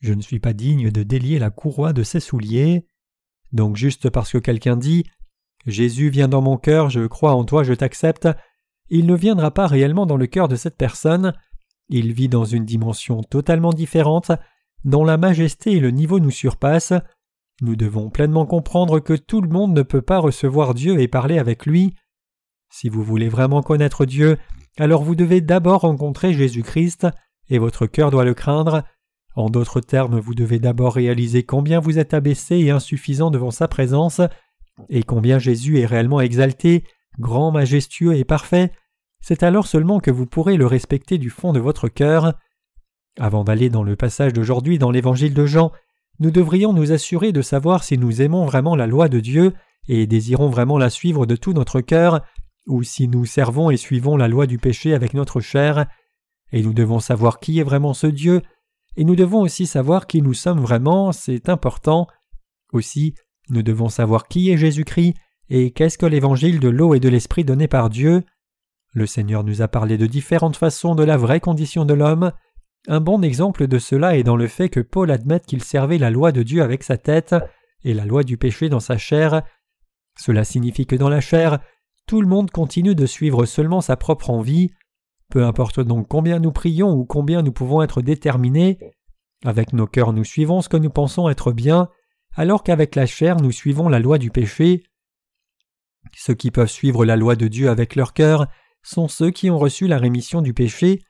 Je 0.00 0.12
ne 0.12 0.22
suis 0.22 0.40
pas 0.40 0.54
digne 0.54 0.90
de 0.90 1.04
délier 1.04 1.38
la 1.38 1.50
courroie 1.50 1.92
de 1.92 2.02
ses 2.02 2.18
souliers. 2.18 2.84
Donc, 3.52 3.76
juste 3.76 4.10
parce 4.10 4.32
que 4.32 4.38
quelqu'un 4.38 4.76
dit 4.76 5.04
Jésus 5.66 6.10
vient 6.10 6.28
dans 6.28 6.42
mon 6.42 6.56
cœur, 6.56 6.90
je 6.90 7.06
crois 7.06 7.34
en 7.34 7.44
toi, 7.44 7.62
je 7.62 7.74
t'accepte, 7.74 8.26
il 8.90 9.06
ne 9.06 9.14
viendra 9.14 9.50
pas 9.50 9.66
réellement 9.66 10.06
dans 10.06 10.16
le 10.16 10.26
cœur 10.26 10.48
de 10.48 10.56
cette 10.56 10.76
personne. 10.76 11.32
Il 11.88 12.12
vit 12.12 12.28
dans 12.28 12.44
une 12.44 12.64
dimension 12.64 13.22
totalement 13.22 13.72
différente, 13.72 14.32
dont 14.84 15.04
la 15.04 15.16
majesté 15.16 15.72
et 15.72 15.80
le 15.80 15.90
niveau 15.90 16.20
nous 16.20 16.30
surpassent. 16.30 16.94
Nous 17.60 17.76
devons 17.76 18.10
pleinement 18.10 18.46
comprendre 18.46 19.00
que 19.00 19.14
tout 19.14 19.40
le 19.40 19.48
monde 19.48 19.74
ne 19.74 19.82
peut 19.82 20.02
pas 20.02 20.18
recevoir 20.18 20.74
Dieu 20.74 21.00
et 21.00 21.08
parler 21.08 21.38
avec 21.38 21.66
lui. 21.66 21.94
Si 22.70 22.88
vous 22.88 23.02
voulez 23.02 23.28
vraiment 23.28 23.62
connaître 23.62 24.04
Dieu, 24.04 24.38
alors 24.78 25.02
vous 25.02 25.14
devez 25.16 25.40
d'abord 25.40 25.80
rencontrer 25.80 26.32
Jésus-Christ, 26.32 27.06
et 27.48 27.58
votre 27.58 27.86
cœur 27.86 28.10
doit 28.10 28.24
le 28.24 28.34
craindre. 28.34 28.84
En 29.34 29.50
d'autres 29.50 29.80
termes, 29.80 30.18
vous 30.18 30.34
devez 30.34 30.58
d'abord 30.58 30.94
réaliser 30.94 31.42
combien 31.42 31.80
vous 31.80 31.98
êtes 31.98 32.14
abaissé 32.14 32.56
et 32.56 32.70
insuffisant 32.70 33.30
devant 33.30 33.50
sa 33.50 33.66
présence, 33.66 34.20
et 34.88 35.02
combien 35.02 35.38
Jésus 35.38 35.80
est 35.80 35.86
réellement 35.86 36.20
exalté, 36.20 36.84
grand, 37.18 37.50
majestueux 37.50 38.16
et 38.16 38.24
parfait, 38.24 38.72
c'est 39.20 39.42
alors 39.42 39.66
seulement 39.66 40.00
que 40.00 40.10
vous 40.10 40.26
pourrez 40.26 40.56
le 40.56 40.66
respecter 40.66 41.18
du 41.18 41.30
fond 41.30 41.52
de 41.52 41.60
votre 41.60 41.88
cœur. 41.88 42.34
Avant 43.18 43.44
d'aller 43.44 43.68
dans 43.68 43.82
le 43.82 43.96
passage 43.96 44.32
d'aujourd'hui 44.32 44.78
dans 44.78 44.90
l'évangile 44.90 45.34
de 45.34 45.46
Jean, 45.46 45.72
nous 46.20 46.30
devrions 46.30 46.72
nous 46.72 46.92
assurer 46.92 47.32
de 47.32 47.42
savoir 47.42 47.84
si 47.84 47.98
nous 47.98 48.22
aimons 48.22 48.44
vraiment 48.44 48.76
la 48.76 48.86
loi 48.86 49.08
de 49.08 49.20
Dieu 49.20 49.54
et 49.88 50.06
désirons 50.06 50.48
vraiment 50.48 50.78
la 50.78 50.90
suivre 50.90 51.26
de 51.26 51.36
tout 51.36 51.52
notre 51.52 51.80
cœur, 51.80 52.22
ou 52.66 52.82
si 52.82 53.08
nous 53.08 53.24
servons 53.24 53.70
et 53.70 53.76
suivons 53.76 54.16
la 54.16 54.28
loi 54.28 54.46
du 54.46 54.58
péché 54.58 54.94
avec 54.94 55.14
notre 55.14 55.40
chair, 55.40 55.86
et 56.52 56.62
nous 56.62 56.74
devons 56.74 57.00
savoir 57.00 57.40
qui 57.40 57.58
est 57.58 57.64
vraiment 57.64 57.94
ce 57.94 58.06
Dieu, 58.06 58.42
et 58.96 59.04
nous 59.04 59.16
devons 59.16 59.40
aussi 59.40 59.66
savoir 59.66 60.06
qui 60.06 60.22
nous 60.22 60.34
sommes 60.34 60.60
vraiment, 60.60 61.12
c'est 61.12 61.48
important. 61.48 62.06
Aussi, 62.72 63.14
nous 63.48 63.62
devons 63.62 63.88
savoir 63.88 64.28
qui 64.28 64.50
est 64.50 64.58
Jésus-Christ 64.58 65.14
et 65.50 65.70
qu'est-ce 65.70 65.98
que 65.98 66.06
l'évangile 66.06 66.60
de 66.60 66.68
l'eau 66.68 66.94
et 66.94 67.00
de 67.00 67.08
l'esprit 67.08 67.44
donné 67.44 67.68
par 67.68 67.90
Dieu? 67.90 68.24
Le 68.92 69.06
Seigneur 69.06 69.44
nous 69.44 69.62
a 69.62 69.68
parlé 69.68 69.98
de 69.98 70.06
différentes 70.06 70.56
façons 70.56 70.94
de 70.94 71.04
la 71.04 71.16
vraie 71.16 71.40
condition 71.40 71.84
de 71.84 71.94
l'homme. 71.94 72.32
Un 72.86 73.00
bon 73.00 73.22
exemple 73.22 73.66
de 73.66 73.78
cela 73.78 74.16
est 74.16 74.22
dans 74.22 74.36
le 74.36 74.46
fait 74.46 74.68
que 74.68 74.80
Paul 74.80 75.10
admette 75.10 75.46
qu'il 75.46 75.62
servait 75.62 75.98
la 75.98 76.10
loi 76.10 76.32
de 76.32 76.42
Dieu 76.42 76.62
avec 76.62 76.82
sa 76.82 76.96
tête 76.96 77.34
et 77.84 77.94
la 77.94 78.04
loi 78.04 78.24
du 78.24 78.36
péché 78.36 78.68
dans 78.68 78.80
sa 78.80 78.98
chair. 78.98 79.42
Cela 80.18 80.44
signifie 80.44 80.86
que 80.86 80.96
dans 80.96 81.08
la 81.08 81.20
chair, 81.20 81.60
tout 82.06 82.20
le 82.22 82.28
monde 82.28 82.50
continue 82.50 82.94
de 82.94 83.06
suivre 83.06 83.44
seulement 83.44 83.80
sa 83.80 83.96
propre 83.96 84.30
envie. 84.30 84.70
Peu 85.30 85.44
importe 85.44 85.80
donc 85.80 86.08
combien 86.08 86.38
nous 86.38 86.52
prions 86.52 86.92
ou 86.92 87.04
combien 87.04 87.42
nous 87.42 87.52
pouvons 87.52 87.82
être 87.82 88.00
déterminés, 88.00 88.78
avec 89.44 89.72
nos 89.74 89.86
cœurs 89.86 90.12
nous 90.12 90.24
suivons 90.24 90.62
ce 90.62 90.68
que 90.68 90.78
nous 90.78 90.90
pensons 90.90 91.28
être 91.28 91.52
bien, 91.52 91.88
alors 92.34 92.62
qu'avec 92.62 92.94
la 92.94 93.06
chair 93.06 93.36
nous 93.36 93.52
suivons 93.52 93.88
la 93.88 93.98
loi 93.98 94.18
du 94.18 94.30
péché. 94.30 94.82
Ceux 96.28 96.34
qui 96.34 96.50
peuvent 96.50 96.68
suivre 96.68 97.06
la 97.06 97.16
loi 97.16 97.36
de 97.36 97.48
Dieu 97.48 97.70
avec 97.70 97.96
leur 97.96 98.12
cœur 98.12 98.48
sont 98.82 99.08
ceux 99.08 99.30
qui 99.30 99.48
ont 99.48 99.56
reçu 99.56 99.86
la 99.86 99.96
rémission 99.96 100.42
du 100.42 100.52
péché, 100.52 101.00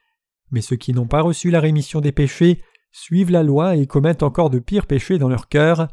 mais 0.49 0.61
ceux 0.61 0.77
qui 0.77 0.93
n'ont 0.93 1.07
pas 1.07 1.19
reçu 1.19 1.51
la 1.51 1.59
rémission 1.59 1.99
des 1.99 2.13
péchés 2.13 2.63
suivent 2.93 3.29
la 3.29 3.43
loi 3.43 3.75
et 3.75 3.85
commettent 3.85 4.23
encore 4.23 4.49
de 4.49 4.59
pires 4.59 4.85
péchés 4.85 5.17
dans 5.17 5.27
leur 5.27 5.49
cœur. 5.49 5.89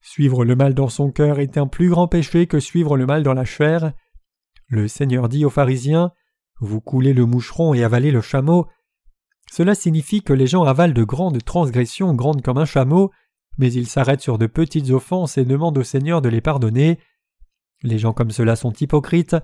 Suivre 0.00 0.44
le 0.44 0.56
mal 0.56 0.74
dans 0.74 0.88
son 0.88 1.12
cœur 1.12 1.38
est 1.38 1.58
un 1.58 1.68
plus 1.68 1.90
grand 1.90 2.08
péché 2.08 2.48
que 2.48 2.58
suivre 2.58 2.96
le 2.96 3.06
mal 3.06 3.22
dans 3.22 3.34
la 3.34 3.44
chair. 3.44 3.92
Le 4.66 4.88
Seigneur 4.88 5.28
dit 5.28 5.44
aux 5.44 5.50
pharisiens 5.50 6.10
Vous 6.58 6.80
coulez 6.80 7.12
le 7.12 7.24
moucheron 7.24 7.72
et 7.72 7.84
avalez 7.84 8.10
le 8.10 8.20
chameau. 8.20 8.66
Cela 9.48 9.76
signifie 9.76 10.24
que 10.24 10.32
les 10.32 10.48
gens 10.48 10.64
avalent 10.64 10.92
de 10.92 11.04
grandes 11.04 11.44
transgressions 11.44 12.14
grandes 12.14 12.42
comme 12.42 12.58
un 12.58 12.64
chameau, 12.64 13.12
mais 13.58 13.72
ils 13.72 13.86
s'arrêtent 13.86 14.22
sur 14.22 14.38
de 14.38 14.48
petites 14.48 14.90
offenses 14.90 15.38
et 15.38 15.44
demandent 15.44 15.78
au 15.78 15.84
Seigneur 15.84 16.20
de 16.20 16.28
les 16.28 16.40
pardonner. 16.40 16.98
Les 17.82 17.98
gens 17.98 18.12
comme 18.12 18.30
cela 18.30 18.56
sont 18.56 18.72
hypocrites. 18.72 19.36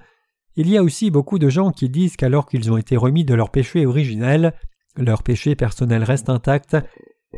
Il 0.56 0.68
y 0.68 0.76
a 0.76 0.82
aussi 0.82 1.10
beaucoup 1.10 1.38
de 1.38 1.48
gens 1.48 1.70
qui 1.70 1.88
disent 1.88 2.16
qu'alors 2.16 2.46
qu'ils 2.46 2.70
ont 2.70 2.76
été 2.76 2.96
remis 2.96 3.24
de 3.24 3.34
leur 3.34 3.50
péché 3.50 3.86
originel, 3.86 4.54
leur 4.96 5.22
péché 5.22 5.54
personnel 5.54 6.04
reste 6.04 6.28
intact, 6.28 6.76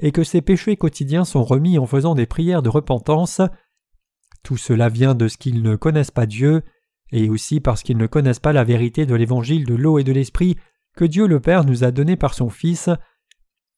et 0.01 0.11
que 0.11 0.25
ces 0.25 0.43
péchés 0.43 0.77
quotidiens 0.77 1.25
sont 1.25 1.45
remis 1.45 1.79
en 1.79 1.87
faisant 1.87 2.15
des 2.15 2.27
prières 2.27 2.63
de 2.63 2.69
repentance. 2.69 3.41
Tout 4.43 4.57
cela 4.57 4.89
vient 4.89 5.15
de 5.15 5.29
ce 5.29 5.37
qu'ils 5.37 5.63
ne 5.63 5.77
connaissent 5.77 6.11
pas 6.11 6.27
Dieu, 6.27 6.63
et 7.13 7.29
aussi 7.29 7.61
parce 7.61 7.83
qu'ils 7.83 7.97
ne 7.97 8.07
connaissent 8.07 8.41
pas 8.41 8.53
la 8.53 8.65
vérité 8.65 9.07
de 9.07 9.15
l'évangile 9.15 9.65
de 9.65 9.75
l'eau 9.75 9.99
et 9.99 10.05
de 10.05 10.13
l'esprit 10.13 10.57
que 10.97 11.05
Dieu 11.05 11.27
le 11.27 11.41
Père 11.41 11.65
nous 11.65 11.85
a 11.85 11.91
donné 11.91 12.17
par 12.17 12.35
son 12.35 12.51
Fils. 12.51 12.91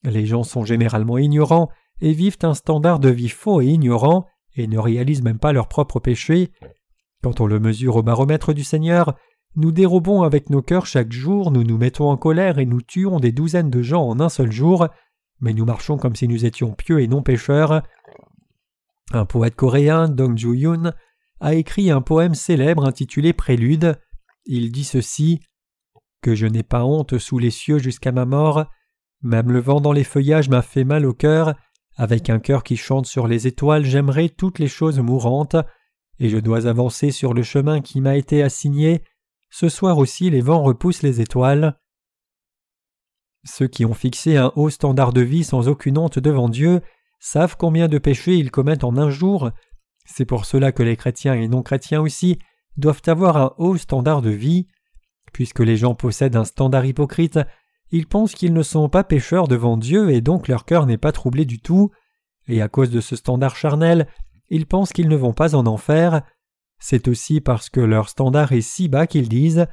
Les 0.03 0.25
gens 0.25 0.43
sont 0.43 0.65
généralement 0.65 1.17
ignorants 1.17 1.69
et 2.01 2.13
vivent 2.13 2.37
un 2.43 2.53
standard 2.53 2.99
de 2.99 3.09
vie 3.09 3.29
faux 3.29 3.61
et 3.61 3.67
ignorant, 3.67 4.25
et 4.55 4.67
ne 4.67 4.79
réalisent 4.79 5.23
même 5.23 5.39
pas 5.39 5.53
leurs 5.53 5.67
propres 5.67 5.99
péchés. 5.99 6.51
Quand 7.27 7.41
on 7.41 7.45
le 7.45 7.59
mesure 7.59 7.97
au 7.97 8.03
baromètre 8.03 8.53
du 8.53 8.63
Seigneur, 8.63 9.13
nous 9.57 9.73
dérobons 9.73 10.21
avec 10.21 10.49
nos 10.49 10.61
cœurs 10.61 10.85
chaque 10.85 11.11
jour, 11.11 11.51
nous 11.51 11.65
nous 11.65 11.77
mettons 11.77 12.09
en 12.09 12.15
colère 12.15 12.57
et 12.57 12.65
nous 12.65 12.81
tuons 12.81 13.19
des 13.19 13.33
douzaines 13.33 13.69
de 13.69 13.81
gens 13.81 14.07
en 14.07 14.21
un 14.21 14.29
seul 14.29 14.49
jour, 14.49 14.87
mais 15.41 15.51
nous 15.51 15.65
marchons 15.65 15.97
comme 15.97 16.15
si 16.15 16.29
nous 16.29 16.45
étions 16.45 16.71
pieux 16.71 17.01
et 17.01 17.07
non 17.09 17.21
pécheurs. 17.21 17.83
Un 19.11 19.25
poète 19.25 19.57
coréen, 19.57 20.07
Dong 20.07 20.37
Ju-yoon, 20.37 20.93
a 21.41 21.53
écrit 21.53 21.91
un 21.91 21.99
poème 21.99 22.33
célèbre 22.33 22.85
intitulé 22.85 23.33
Prélude. 23.33 23.99
Il 24.45 24.71
dit 24.71 24.85
ceci 24.85 25.41
Que 26.21 26.33
je 26.33 26.47
n'ai 26.47 26.63
pas 26.63 26.85
honte 26.85 27.17
sous 27.17 27.39
les 27.39 27.51
cieux 27.51 27.77
jusqu'à 27.77 28.13
ma 28.13 28.23
mort, 28.23 28.67
même 29.21 29.51
le 29.51 29.59
vent 29.59 29.81
dans 29.81 29.91
les 29.91 30.05
feuillages 30.05 30.47
m'a 30.47 30.61
fait 30.61 30.85
mal 30.85 31.05
au 31.05 31.13
cœur, 31.13 31.55
avec 31.97 32.29
un 32.29 32.39
cœur 32.39 32.63
qui 32.63 32.77
chante 32.77 33.05
sur 33.05 33.27
les 33.27 33.47
étoiles, 33.47 33.83
j'aimerais 33.83 34.29
toutes 34.29 34.59
les 34.59 34.69
choses 34.69 34.99
mourantes, 34.99 35.57
et 36.19 36.29
je 36.29 36.37
dois 36.37 36.67
avancer 36.67 37.11
sur 37.11 37.33
le 37.33 37.43
chemin 37.43 37.81
qui 37.81 38.01
m'a 38.01 38.15
été 38.17 38.43
assigné. 38.43 39.03
Ce 39.49 39.69
soir 39.69 39.97
aussi 39.97 40.29
les 40.29 40.41
vents 40.41 40.61
repoussent 40.61 41.03
les 41.03 41.21
étoiles. 41.21 41.79
Ceux 43.43 43.67
qui 43.67 43.85
ont 43.85 43.93
fixé 43.93 44.37
un 44.37 44.51
haut 44.55 44.69
standard 44.69 45.13
de 45.13 45.21
vie 45.21 45.43
sans 45.43 45.67
aucune 45.67 45.97
honte 45.97 46.19
devant 46.19 46.49
Dieu 46.49 46.81
savent 47.19 47.55
combien 47.57 47.87
de 47.87 47.97
péchés 47.97 48.35
ils 48.35 48.51
commettent 48.51 48.83
en 48.83 48.97
un 48.97 49.09
jour. 49.09 49.51
C'est 50.05 50.25
pour 50.25 50.45
cela 50.45 50.71
que 50.71 50.83
les 50.83 50.97
chrétiens 50.97 51.33
et 51.33 51.47
non 51.47 51.63
chrétiens 51.63 52.01
aussi 52.01 52.39
doivent 52.75 53.01
avoir 53.07 53.37
un 53.37 53.53
haut 53.57 53.77
standard 53.77 54.21
de 54.21 54.29
vie. 54.29 54.67
Puisque 55.33 55.59
les 55.59 55.77
gens 55.77 55.95
possèdent 55.95 56.35
un 56.35 56.45
standard 56.45 56.85
hypocrite, 56.85 57.39
ils 57.91 58.07
pensent 58.07 58.35
qu'ils 58.35 58.53
ne 58.53 58.63
sont 58.63 58.89
pas 58.89 59.03
pécheurs 59.03 59.47
devant 59.47 59.77
Dieu 59.77 60.11
et 60.11 60.21
donc 60.21 60.47
leur 60.47 60.65
cœur 60.65 60.85
n'est 60.85 60.97
pas 60.97 61.11
troublé 61.11 61.45
du 61.45 61.59
tout, 61.59 61.91
et 62.47 62.61
à 62.61 62.67
cause 62.67 62.89
de 62.89 63.01
ce 63.01 63.15
standard 63.15 63.55
charnel, 63.55 64.07
ils 64.49 64.65
pensent 64.65 64.93
qu'ils 64.93 65.09
ne 65.09 65.15
vont 65.15 65.33
pas 65.33 65.55
en 65.55 65.65
enfer. 65.65 66.21
C'est 66.79 67.07
aussi 67.07 67.41
parce 67.41 67.69
que 67.69 67.79
leur 67.79 68.09
standard 68.09 68.51
est 68.51 68.61
si 68.61 68.87
bas 68.87 69.07
qu'ils 69.07 69.29
disent 69.29 69.67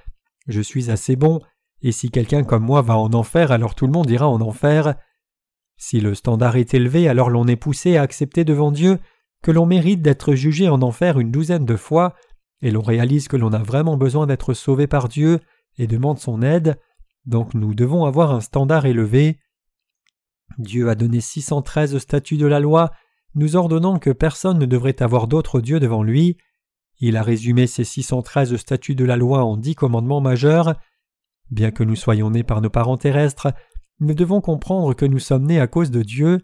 Je 0.46 0.60
suis 0.60 0.90
assez 0.90 1.16
bon, 1.16 1.40
et 1.82 1.92
si 1.92 2.10
quelqu'un 2.10 2.44
comme 2.44 2.64
moi 2.64 2.82
va 2.82 2.96
en 2.96 3.12
enfer, 3.12 3.52
alors 3.52 3.74
tout 3.74 3.86
le 3.86 3.92
monde 3.92 4.10
ira 4.10 4.28
en 4.28 4.40
enfer. 4.40 4.94
Si 5.76 6.00
le 6.00 6.14
standard 6.14 6.56
est 6.56 6.74
élevé, 6.74 7.08
alors 7.08 7.30
l'on 7.30 7.46
est 7.46 7.56
poussé 7.56 7.96
à 7.96 8.02
accepter 8.02 8.44
devant 8.44 8.70
Dieu 8.70 8.98
que 9.42 9.50
l'on 9.50 9.66
mérite 9.66 10.00
d'être 10.00 10.34
jugé 10.34 10.68
en 10.70 10.80
enfer 10.80 11.18
une 11.20 11.30
douzaine 11.30 11.66
de 11.66 11.76
fois, 11.76 12.14
et 12.62 12.70
l'on 12.70 12.80
réalise 12.80 13.28
que 13.28 13.36
l'on 13.36 13.52
a 13.52 13.62
vraiment 13.62 13.98
besoin 13.98 14.26
d'être 14.26 14.54
sauvé 14.54 14.86
par 14.86 15.08
Dieu 15.08 15.40
et 15.76 15.86
demande 15.86 16.18
son 16.18 16.40
aide. 16.40 16.78
Donc 17.26 17.52
nous 17.52 17.74
devons 17.74 18.06
avoir 18.06 18.34
un 18.34 18.40
standard 18.40 18.86
élevé. 18.86 19.38
Dieu 20.56 20.88
a 20.88 20.94
donné 20.94 21.20
613 21.20 21.98
statuts 21.98 22.38
de 22.38 22.46
la 22.46 22.60
loi, 22.60 22.90
nous 23.34 23.56
ordonnant 23.56 23.98
que 23.98 24.10
personne 24.10 24.58
ne 24.58 24.66
devrait 24.66 25.02
avoir 25.02 25.26
d'autre 25.26 25.60
Dieu 25.60 25.80
devant 25.80 26.02
lui. 26.02 26.36
Il 26.98 27.16
a 27.16 27.22
résumé 27.22 27.66
ces 27.66 27.84
613 27.84 28.56
statuts 28.56 28.94
de 28.94 29.04
la 29.04 29.16
loi 29.16 29.44
en 29.44 29.56
dix 29.56 29.74
commandements 29.74 30.20
majeurs. 30.20 30.74
Bien 31.50 31.70
que 31.70 31.84
nous 31.84 31.96
soyons 31.96 32.30
nés 32.30 32.44
par 32.44 32.60
nos 32.60 32.70
parents 32.70 32.96
terrestres, 32.96 33.52
nous 34.00 34.14
devons 34.14 34.40
comprendre 34.40 34.94
que 34.94 35.04
nous 35.04 35.18
sommes 35.18 35.44
nés 35.44 35.60
à 35.60 35.66
cause 35.66 35.90
de 35.90 36.02
Dieu, 36.02 36.40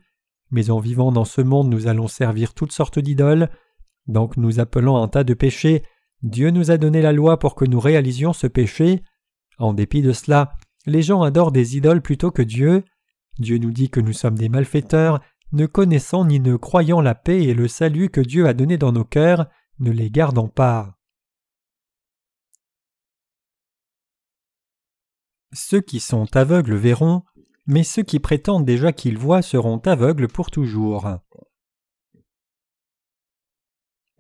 mais 0.51 0.71
en 0.71 0.79
vivant 0.79 1.13
dans 1.13 1.25
ce 1.25 1.41
monde 1.41 1.71
nous 1.71 1.87
allons 1.87 2.09
servir 2.09 2.55
toutes 2.55 2.73
sortes 2.73 2.99
d'idoles, 2.99 3.49
donc 4.07 4.37
nous 4.37 4.61
appelons 4.61 4.97
un 4.97 5.09
tas 5.09 5.25
de 5.25 5.35
péchés, 5.35 5.85
Dieu 6.23 6.51
nous 6.51 6.71
a 6.71 6.77
donné 6.77 7.01
la 7.01 7.13
loi 7.13 7.39
pour 7.39 7.55
que 7.55 7.65
nous 7.65 7.81
réalisions 7.81 8.33
ce 8.33 8.47
péché. 8.47 9.03
En 9.59 9.73
dépit 9.73 10.03
de 10.03 10.13
cela, 10.13 10.53
les 10.87 11.03
gens 11.03 11.23
adorent 11.23 11.53
des 11.53 11.77
idoles 11.77 12.03
plutôt 12.03 12.31
que 12.31 12.43
Dieu. 12.43 12.85
Dieu 13.39 13.59
nous 13.59 13.71
dit 13.71 13.89
que 13.89 14.01
nous 14.01 14.13
sommes 14.13 14.37
des 14.37 14.51
malfaiteurs, 14.51 15.21
ne 15.53 15.67
connaissant 15.67 16.25
ni 16.25 16.41
ne 16.41 16.57
croyant 16.57 17.01
la 17.01 17.15
paix 17.15 17.43
et 17.43 17.55
le 17.55 17.69
salut 17.69 18.11
que 18.11 18.21
Dieu 18.21 18.47
a 18.47 18.55
donné 18.55 18.79
dans 18.79 18.93
nos 18.93 19.05
cœurs, 19.05 19.47
ne 19.79 19.91
les 19.91 20.11
gardant 20.11 20.49
pas. 20.49 20.97
Ceux 25.53 25.81
qui 25.81 25.99
sont 25.99 26.37
aveugles 26.37 26.77
verront, 26.77 27.25
mais 27.67 27.83
ceux 27.83 28.03
qui 28.03 28.21
prétendent 28.21 28.65
déjà 28.65 28.93
qu'ils 28.93 29.19
voient 29.19 29.43
seront 29.43 29.79
aveugles 29.79 30.29
pour 30.29 30.51
toujours. 30.51 31.09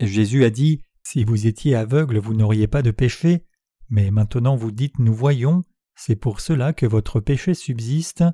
Jésus 0.00 0.44
a 0.44 0.50
dit 0.50 0.82
Si 1.04 1.24
vous 1.24 1.46
étiez 1.46 1.76
aveugle, 1.76 2.18
vous 2.18 2.34
n'auriez 2.34 2.66
pas 2.66 2.82
de 2.82 2.90
péché, 2.90 3.46
mais 3.88 4.10
maintenant 4.10 4.56
vous 4.56 4.72
dites 4.72 4.98
Nous 4.98 5.14
voyons, 5.14 5.64
c'est 5.94 6.16
pour 6.16 6.40
cela 6.40 6.72
que 6.72 6.86
votre 6.86 7.20
péché 7.20 7.54
subsiste. 7.54 8.24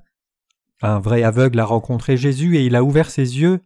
Un 0.83 0.99
vrai 0.99 1.23
aveugle 1.23 1.61
a 1.61 1.65
rencontré 1.65 2.17
Jésus 2.17 2.57
et 2.57 2.67
il 2.67 2.77
a 2.77 2.85
ouvert 2.85 3.11
ses 3.11 3.39
yeux. 3.39 3.61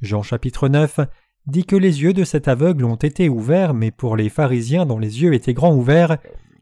Jean 0.00 0.22
chapitre 0.22 0.68
9 0.68 1.00
dit 1.46 1.64
que 1.64 1.76
les 1.76 2.02
yeux 2.02 2.12
de 2.12 2.24
cet 2.24 2.48
aveugle 2.48 2.84
ont 2.84 2.96
été 2.96 3.28
ouverts, 3.28 3.74
mais 3.74 3.90
pour 3.90 4.16
les 4.16 4.28
pharisiens 4.28 4.86
dont 4.86 4.98
les 4.98 5.22
yeux 5.22 5.34
étaient 5.34 5.54
grands 5.54 5.74
ouverts, 5.74 6.18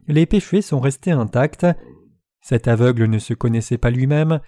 les 0.07 0.25
péchés 0.25 0.61
sont 0.61 0.79
restés 0.79 1.11
intacts. 1.11 1.65
Cet 2.41 2.67
aveugle 2.67 3.05
ne 3.05 3.19
se 3.19 3.33
connaissait 3.33 3.77
pas 3.77 3.91
lui-même, 3.91 4.39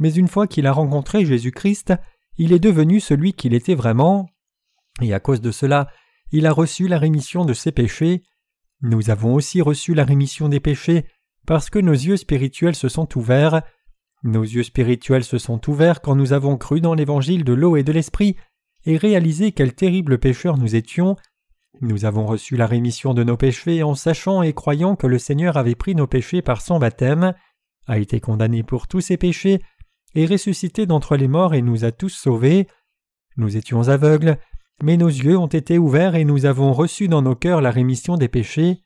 mais 0.00 0.12
une 0.12 0.28
fois 0.28 0.46
qu'il 0.46 0.66
a 0.66 0.72
rencontré 0.72 1.24
Jésus-Christ, 1.24 1.92
il 2.38 2.52
est 2.52 2.58
devenu 2.58 3.00
celui 3.00 3.34
qu'il 3.34 3.54
était 3.54 3.74
vraiment, 3.74 4.30
et 5.00 5.12
à 5.12 5.20
cause 5.20 5.40
de 5.40 5.50
cela, 5.50 5.88
il 6.32 6.46
a 6.46 6.52
reçu 6.52 6.88
la 6.88 6.98
rémission 6.98 7.44
de 7.44 7.52
ses 7.52 7.72
péchés. 7.72 8.22
Nous 8.82 9.10
avons 9.10 9.34
aussi 9.34 9.60
reçu 9.60 9.94
la 9.94 10.04
rémission 10.04 10.48
des 10.48 10.60
péchés 10.60 11.04
parce 11.46 11.70
que 11.70 11.78
nos 11.78 11.92
yeux 11.92 12.16
spirituels 12.16 12.76
se 12.76 12.88
sont 12.88 13.18
ouverts. 13.18 13.62
Nos 14.22 14.42
yeux 14.42 14.62
spirituels 14.62 15.24
se 15.24 15.38
sont 15.38 15.68
ouverts 15.70 16.02
quand 16.02 16.14
nous 16.14 16.32
avons 16.32 16.56
cru 16.56 16.80
dans 16.80 16.94
l'évangile 16.94 17.44
de 17.44 17.52
l'eau 17.52 17.76
et 17.76 17.82
de 17.82 17.92
l'esprit 17.92 18.36
et 18.84 18.96
réalisé 18.96 19.52
quel 19.52 19.74
terrible 19.74 20.18
pécheur 20.18 20.58
nous 20.58 20.74
étions. 20.74 21.16
Nous 21.80 22.04
avons 22.04 22.26
reçu 22.26 22.56
la 22.56 22.66
rémission 22.66 23.14
de 23.14 23.24
nos 23.24 23.36
péchés 23.36 23.82
en 23.82 23.94
sachant 23.94 24.42
et 24.42 24.52
croyant 24.52 24.96
que 24.96 25.06
le 25.06 25.18
Seigneur 25.18 25.56
avait 25.56 25.74
pris 25.74 25.94
nos 25.94 26.06
péchés 26.06 26.42
par 26.42 26.60
son 26.60 26.78
baptême, 26.78 27.34
a 27.86 27.98
été 27.98 28.20
condamné 28.20 28.62
pour 28.62 28.88
tous 28.88 29.00
ses 29.00 29.16
péchés, 29.16 29.60
et 30.14 30.26
ressuscité 30.26 30.86
d'entre 30.86 31.16
les 31.16 31.28
morts 31.28 31.54
et 31.54 31.62
nous 31.62 31.84
a 31.84 31.92
tous 31.92 32.10
sauvés. 32.10 32.66
Nous 33.36 33.56
étions 33.56 33.88
aveugles, 33.88 34.38
mais 34.82 34.96
nos 34.96 35.08
yeux 35.08 35.38
ont 35.38 35.46
été 35.46 35.78
ouverts 35.78 36.14
et 36.14 36.24
nous 36.24 36.46
avons 36.46 36.72
reçu 36.72 37.08
dans 37.08 37.22
nos 37.22 37.36
cœurs 37.36 37.60
la 37.60 37.70
rémission 37.70 38.16
des 38.16 38.28
péchés. 38.28 38.82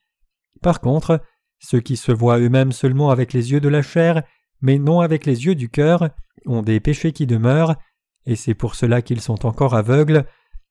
Par 0.61 0.81
contre, 0.81 1.21
ceux 1.59 1.81
qui 1.81 1.97
se 1.97 2.13
voient 2.13 2.39
eux-mêmes 2.39 2.73
seulement 2.73 3.11
avec 3.11 3.33
les 3.33 3.53
yeux 3.53 3.61
de 3.61 3.69
la 3.69 3.83
chair, 3.83 4.23
mais 4.65 4.79
non 4.79 5.01
avec 5.01 5.27
les 5.27 5.45
yeux 5.45 5.55
du 5.55 5.69
cœur, 5.69 6.09
ont 6.47 6.63
des 6.63 6.81
péchés 6.81 7.13
qui 7.13 7.27
demeurent, 7.27 7.77
et 8.25 8.35
c'est 8.35 8.55
pour 8.55 8.77
cela 8.77 9.03
qu'ils 9.03 9.21
sont 9.21 9.45
encore 9.45 9.75
aveugles, 9.75 10.25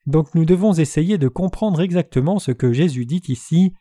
donc 0.08 0.34
nous 0.34 0.46
devons 0.46 0.74
essayer 0.74 1.20
de 1.20 1.28
comprendre 1.28 1.80
exactement 1.80 2.40
ce 2.40 2.52
que 2.52 2.74
Jésus 2.74 3.06
dit 3.06 3.22
ici. 3.28 3.72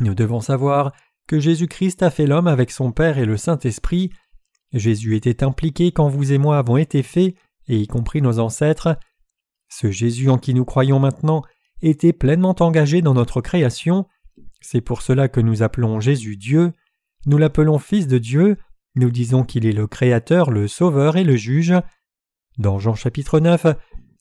Nous 0.00 0.16
devons 0.16 0.40
savoir 0.40 0.90
que 1.28 1.38
Jésus-Christ 1.38 2.02
a 2.02 2.10
fait 2.10 2.26
l'homme 2.26 2.48
avec 2.48 2.72
son 2.72 2.90
Père 2.90 3.18
et 3.18 3.24
le 3.24 3.36
Saint-Esprit. 3.36 4.10
Jésus 4.72 5.14
était 5.14 5.44
impliqué 5.44 5.92
quand 5.92 6.08
vous 6.08 6.32
et 6.32 6.38
moi 6.38 6.58
avons 6.58 6.76
été 6.76 7.04
faits, 7.04 7.36
et 7.68 7.76
y 7.76 7.86
compris 7.86 8.20
nos 8.20 8.40
ancêtres. 8.40 8.98
Ce 9.68 9.92
Jésus 9.92 10.28
en 10.28 10.38
qui 10.38 10.54
nous 10.54 10.64
croyons 10.64 10.98
maintenant 10.98 11.42
était 11.82 12.12
pleinement 12.12 12.56
engagé 12.58 13.00
dans 13.00 13.14
notre 13.14 13.42
création. 13.42 14.08
C'est 14.60 14.80
pour 14.80 15.02
cela 15.02 15.28
que 15.28 15.40
nous 15.40 15.62
appelons 15.62 16.00
Jésus 16.00 16.36
Dieu. 16.36 16.72
Nous 17.26 17.38
l'appelons 17.38 17.78
Fils 17.78 18.08
de 18.08 18.18
Dieu. 18.18 18.56
Nous 18.94 19.10
disons 19.10 19.42
qu'il 19.42 19.64
est 19.64 19.72
le 19.72 19.86
Créateur, 19.86 20.50
le 20.50 20.68
Sauveur 20.68 21.16
et 21.16 21.24
le 21.24 21.36
Juge. 21.36 21.74
Dans 22.58 22.78
Jean 22.78 22.94
chapitre 22.94 23.40
9, 23.40 23.66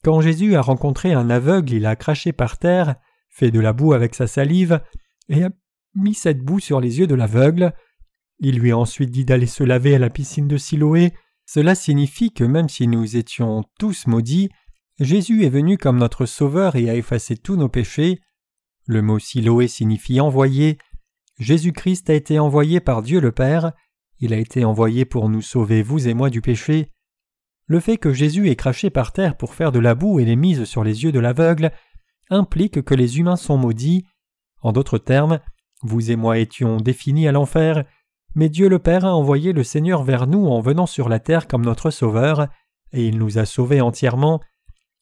quand 0.03 0.21
Jésus 0.21 0.55
a 0.55 0.61
rencontré 0.61 1.11
un 1.13 1.29
aveugle, 1.29 1.73
il 1.73 1.85
a 1.85 1.95
craché 1.95 2.31
par 2.31 2.57
terre, 2.57 2.95
fait 3.29 3.51
de 3.51 3.59
la 3.59 3.73
boue 3.73 3.93
avec 3.93 4.15
sa 4.15 4.27
salive, 4.27 4.81
et 5.27 5.43
a 5.43 5.49
mis 5.95 6.13
cette 6.13 6.39
boue 6.39 6.59
sur 6.59 6.79
les 6.79 6.99
yeux 6.99 7.07
de 7.07 7.15
l'aveugle. 7.15 7.73
Il 8.39 8.59
lui 8.59 8.71
a 8.71 8.77
ensuite 8.77 9.11
dit 9.11 9.25
d'aller 9.25 9.45
se 9.45 9.63
laver 9.63 9.95
à 9.95 9.99
la 9.99 10.09
piscine 10.09 10.47
de 10.47 10.57
Siloé. 10.57 11.13
Cela 11.45 11.75
signifie 11.75 12.31
que 12.31 12.45
même 12.45 12.69
si 12.69 12.87
nous 12.87 13.17
étions 13.17 13.65
tous 13.77 14.07
maudits, 14.07 14.49
Jésus 14.99 15.43
est 15.43 15.49
venu 15.49 15.77
comme 15.77 15.97
notre 15.97 16.25
Sauveur 16.25 16.75
et 16.77 16.89
a 16.89 16.95
effacé 16.95 17.35
tous 17.35 17.57
nos 17.57 17.69
péchés. 17.69 18.21
Le 18.87 19.01
mot 19.01 19.19
Siloé 19.19 19.67
signifie 19.67 20.21
envoyé. 20.21 20.77
Jésus-Christ 21.39 22.09
a 22.09 22.13
été 22.13 22.39
envoyé 22.39 22.79
par 22.79 23.01
Dieu 23.01 23.19
le 23.19 23.31
Père. 23.31 23.73
Il 24.21 24.33
a 24.33 24.37
été 24.37 24.63
envoyé 24.63 25.03
pour 25.03 25.29
nous 25.29 25.41
sauver, 25.41 25.81
vous 25.81 26.07
et 26.07 26.13
moi, 26.13 26.29
du 26.29 26.41
péché. 26.41 26.89
Le 27.65 27.79
fait 27.79 27.97
que 27.97 28.13
Jésus 28.13 28.49
ait 28.49 28.55
craché 28.55 28.91
par 28.91 29.13
terre 29.13 29.35
pour 29.35 29.55
faire 29.55 29.71
de 29.71 29.79
la 29.79 29.95
boue 29.95 30.19
et 30.19 30.25
l'ait 30.25 30.35
mise 30.35 30.63
sur 30.65 30.83
les 30.83 31.03
yeux 31.03 31.11
de 31.11 31.19
l'aveugle 31.19 31.71
implique 32.29 32.83
que 32.83 32.93
les 32.93 33.19
humains 33.19 33.35
sont 33.35 33.57
maudits. 33.57 34.05
En 34.61 34.71
d'autres 34.71 34.99
termes, 34.99 35.39
vous 35.81 36.11
et 36.11 36.15
moi 36.15 36.37
étions 36.37 36.77
définis 36.77 37.27
à 37.27 37.31
l'enfer, 37.31 37.83
mais 38.35 38.47
Dieu 38.47 38.69
le 38.69 38.79
Père 38.79 39.05
a 39.05 39.15
envoyé 39.15 39.53
le 39.53 39.63
Seigneur 39.63 40.03
vers 40.03 40.27
nous 40.27 40.45
en 40.47 40.61
venant 40.61 40.85
sur 40.85 41.09
la 41.09 41.19
terre 41.19 41.47
comme 41.47 41.65
notre 41.65 41.89
Sauveur, 41.89 42.47
et 42.93 43.07
il 43.07 43.17
nous 43.17 43.39
a 43.39 43.45
sauvés 43.45 43.81
entièrement. 43.81 44.39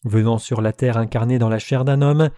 Venant 0.05 0.37
sur 0.37 0.61
la 0.61 0.71
terre 0.71 0.97
incarné 0.97 1.39
dans 1.39 1.49
la 1.49 1.59
chair 1.59 1.83
d'un 1.83 2.01
homme, 2.01 2.29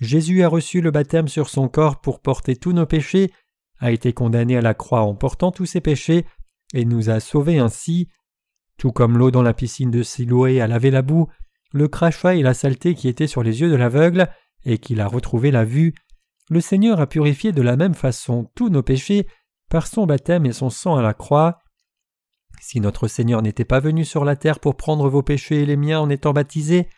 Jésus 0.00 0.42
a 0.42 0.48
reçu 0.48 0.80
le 0.80 0.90
baptême 0.90 1.28
sur 1.28 1.48
son 1.48 1.68
corps 1.68 2.00
pour 2.00 2.20
porter 2.20 2.56
tous 2.56 2.72
nos 2.72 2.86
péchés, 2.86 3.32
a 3.78 3.90
été 3.90 4.12
condamné 4.12 4.56
à 4.56 4.60
la 4.60 4.74
croix 4.74 5.02
en 5.02 5.14
portant 5.14 5.50
tous 5.52 5.66
ses 5.66 5.80
péchés, 5.80 6.26
et 6.72 6.84
nous 6.84 7.10
a 7.10 7.20
sauvés 7.20 7.58
ainsi. 7.58 8.08
Tout 8.78 8.92
comme 8.92 9.18
l'eau 9.18 9.30
dans 9.30 9.42
la 9.42 9.54
piscine 9.54 9.90
de 9.90 10.02
Siloé 10.02 10.60
a 10.60 10.66
lavé 10.66 10.90
la 10.90 11.02
boue, 11.02 11.28
le 11.72 11.88
crachat 11.88 12.34
et 12.34 12.42
la 12.42 12.54
saleté 12.54 12.94
qui 12.94 13.08
étaient 13.08 13.26
sur 13.26 13.42
les 13.42 13.60
yeux 13.60 13.70
de 13.70 13.76
l'aveugle, 13.76 14.28
et 14.64 14.78
qu'il 14.78 15.00
a 15.00 15.06
retrouvé 15.06 15.50
la 15.50 15.64
vue, 15.64 15.94
le 16.50 16.60
Seigneur 16.60 17.00
a 17.00 17.06
purifié 17.06 17.52
de 17.52 17.62
la 17.62 17.76
même 17.76 17.94
façon 17.94 18.50
tous 18.54 18.68
nos 18.68 18.82
péchés 18.82 19.26
par 19.70 19.86
son 19.86 20.06
baptême 20.06 20.46
et 20.46 20.52
son 20.52 20.70
sang 20.70 20.96
à 20.96 21.02
la 21.02 21.14
croix. 21.14 21.60
Si 22.60 22.80
notre 22.80 23.08
Seigneur 23.08 23.42
n'était 23.42 23.64
pas 23.64 23.80
venu 23.80 24.04
sur 24.04 24.24
la 24.24 24.36
terre 24.36 24.60
pour 24.60 24.76
prendre 24.76 25.08
vos 25.08 25.22
péchés 25.22 25.62
et 25.62 25.66
les 25.66 25.76
miens 25.76 26.00
en 26.00 26.10
étant 26.10 26.32
baptisé, 26.32 26.88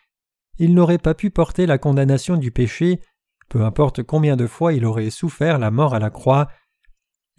il 0.59 0.73
n'aurait 0.73 0.97
pas 0.97 1.13
pu 1.13 1.29
porter 1.29 1.65
la 1.65 1.77
condamnation 1.77 2.37
du 2.37 2.51
péché, 2.51 3.01
peu 3.49 3.63
importe 3.63 4.03
combien 4.03 4.35
de 4.35 4.47
fois 4.47 4.73
il 4.73 4.85
aurait 4.85 5.09
souffert 5.09 5.59
la 5.59 5.71
mort 5.71 5.93
à 5.93 5.99
la 5.99 6.09
croix. 6.09 6.49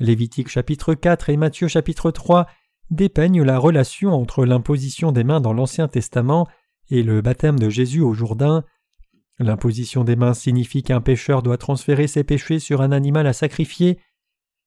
Lévitique 0.01 0.49
chapitre 0.49 0.95
4 0.95 1.29
et 1.31 1.37
Matthieu 1.37 1.67
chapitre 1.67 2.13
3 2.13 2.47
dépeignent 2.91 3.43
la 3.43 3.59
relation 3.59 4.13
entre 4.13 4.45
l'imposition 4.45 5.11
des 5.11 5.25
mains 5.25 5.41
dans 5.41 5.53
l'Ancien 5.53 5.89
Testament 5.89 6.47
et 6.89 7.03
le 7.03 7.21
baptême 7.21 7.59
de 7.59 7.69
Jésus 7.69 8.01
au 8.01 8.13
Jourdain. 8.15 8.65
L'imposition 9.41 10.05
des 10.05 10.15
mains 10.15 10.35
signifie 10.35 10.85
qu'un 10.85 11.01
pécheur 11.01 11.43
doit 11.43 11.59
transférer 11.59 12.07
ses 12.07 12.23
péchés 12.23 12.61
sur 12.61 12.81
un 12.81 12.93
animal 12.93 13.27
à 13.27 13.33
sacrifier. 13.33 13.99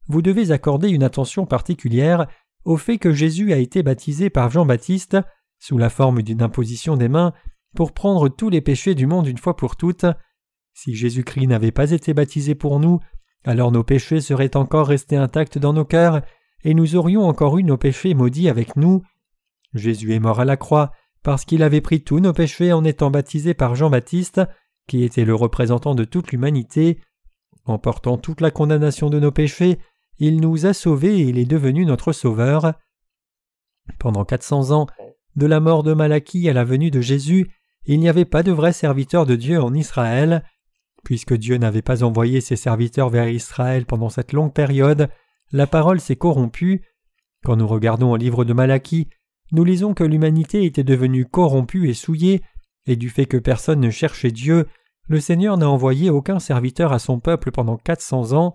Vous 0.08 0.22
devez 0.22 0.52
accorder 0.52 0.89
une 0.89 1.04
attention 1.04 1.46
particulière 1.46 2.28
au 2.65 2.76
fait 2.76 2.98
que 2.98 3.13
Jésus 3.13 3.54
a 3.54 3.58
été 3.58 3.84
baptisé 3.84 4.30
par 4.30 4.50
Jean-Baptiste 4.50 5.17
sous 5.60 5.78
la 5.78 5.89
forme 5.89 6.24
d'une 6.24 6.41
imposition 6.41 6.98
des 6.98 7.10
mains 7.10 7.34
pour 7.74 7.94
prendre 7.94 8.28
tous 8.28 8.50
les 8.50 8.62
péchés 8.62 8.96
du 8.96 9.08
monde 9.08 9.28
une 9.28 9.38
fois 9.38 9.56
pour 9.56 9.78
toutes. 9.78 10.06
Si 10.74 10.94
Jésus-Christ 10.94 11.48
n'avait 11.48 11.72
pas 11.72 11.91
été 11.91 12.13
baptisé 12.13 12.54
pour 12.54 12.80
nous, 12.82 13.00
alors 13.43 13.71
nos 13.71 13.84
péchés 13.84 14.21
seraient 14.21 14.56
encore 14.56 14.88
restés 14.88 15.17
intacts 15.17 15.58
dans 15.58 15.73
nos 15.73 15.86
cœurs 15.86 16.21
et 16.63 16.73
nous 16.73 16.95
aurions 16.95 17.27
encore 17.27 17.58
eu 17.58 17.63
nos 17.63 17.77
péchés 17.77 18.13
maudits 18.13 18.49
avec 18.49 18.75
nous. 18.75 19.01
Jésus 19.73 20.13
est 20.13 20.19
mort 20.19 20.39
à 20.39 20.45
la 20.45 20.58
croix 20.58 20.91
parce 21.23 21.45
qu'il 21.45 21.63
avait 21.63 21.82
pris 21.82 22.04
tous 22.04 22.19
nos 22.19 22.34
péchés 22.34 22.73
en 22.73 22.84
étant 22.84 23.12
baptisé 23.12 23.54
par 23.54 23.75
Jean-Baptiste, 23.75 24.41
qui 24.88 25.04
était 25.04 25.25
le 25.25 25.36
représentant 25.36 25.95
de 25.95 26.04
toute 26.04 26.32
l'humanité. 26.32 26.99
En 27.65 27.77
portant 27.77 28.17
toute 28.17 28.41
la 28.41 28.51
condamnation 28.51 29.10
de 29.10 29.19
nos 29.19 29.32
péchés, 29.32 29.80
il 30.17 30.39
nous 30.41 30.65
a 30.65 30.73
sauvés 30.73 31.19
et 31.19 31.30
il 31.30 31.38
est 31.38 31.45
devenu 31.45 31.86
notre 31.86 32.12
Sauveur. 32.12 32.73
Pendant 33.99 34.25
quatre 34.25 34.43
cents 34.43 34.71
ans, 34.71 34.88
de 35.36 35.45
la 35.45 35.60
mort 35.60 35.84
de 35.84 35.93
Malachie 35.93 36.49
à 36.49 36.54
la 36.54 36.63
venue 36.63 36.91
de 36.91 37.01
Jésus, 37.01 37.51
il 37.86 37.99
n'y 37.99 38.10
avait 38.10 38.25
pas 38.25 38.43
de 38.43 38.51
vrais 38.51 38.73
serviteurs 38.73 39.25
de 39.25 39.36
Dieu 39.36 39.62
en 39.62 39.73
Israël. 39.73 40.43
Puisque 41.04 41.34
Dieu 41.34 41.58
n'avait 41.58 41.82
pas 41.82 42.04
envoyé 42.04 42.42
ses 42.42 42.56
serviteurs 42.56 43.10
vers 43.10 43.28
Israël 43.28 43.86
pendant 43.86 44.10
cette 44.10 44.34
longue 44.34 44.54
période, 44.54 45.10
la 45.52 45.68
parole 45.68 46.00
s'est 46.00 46.16
corrompue. 46.16 46.82
Quand 47.44 47.56
nous 47.56 47.68
regardons 47.68 48.12
au 48.12 48.18
livre 48.18 48.46
de 48.46 48.54
Malachie, 48.54 49.10
nous 49.52 49.64
lisons 49.64 49.94
que 49.94 50.04
l'humanité 50.04 50.64
était 50.64 50.84
devenue 50.84 51.26
corrompue 51.26 51.90
et 51.90 51.94
souillée, 51.94 52.42
et 52.88 52.96
du 52.96 53.10
fait 53.10 53.26
que 53.26 53.38
personne 53.38 53.80
ne 53.80 53.90
cherchait 53.90 54.32
Dieu, 54.32 54.68
le 55.08 55.20
Seigneur 55.20 55.58
n'a 55.58 55.70
envoyé 55.70 56.10
aucun 56.10 56.40
serviteur 56.40 56.94
à 56.94 57.00
son 57.00 57.20
peuple 57.20 57.52
pendant 57.52 57.78
quatre 57.78 58.02
cents 58.02 58.32
ans. 58.32 58.54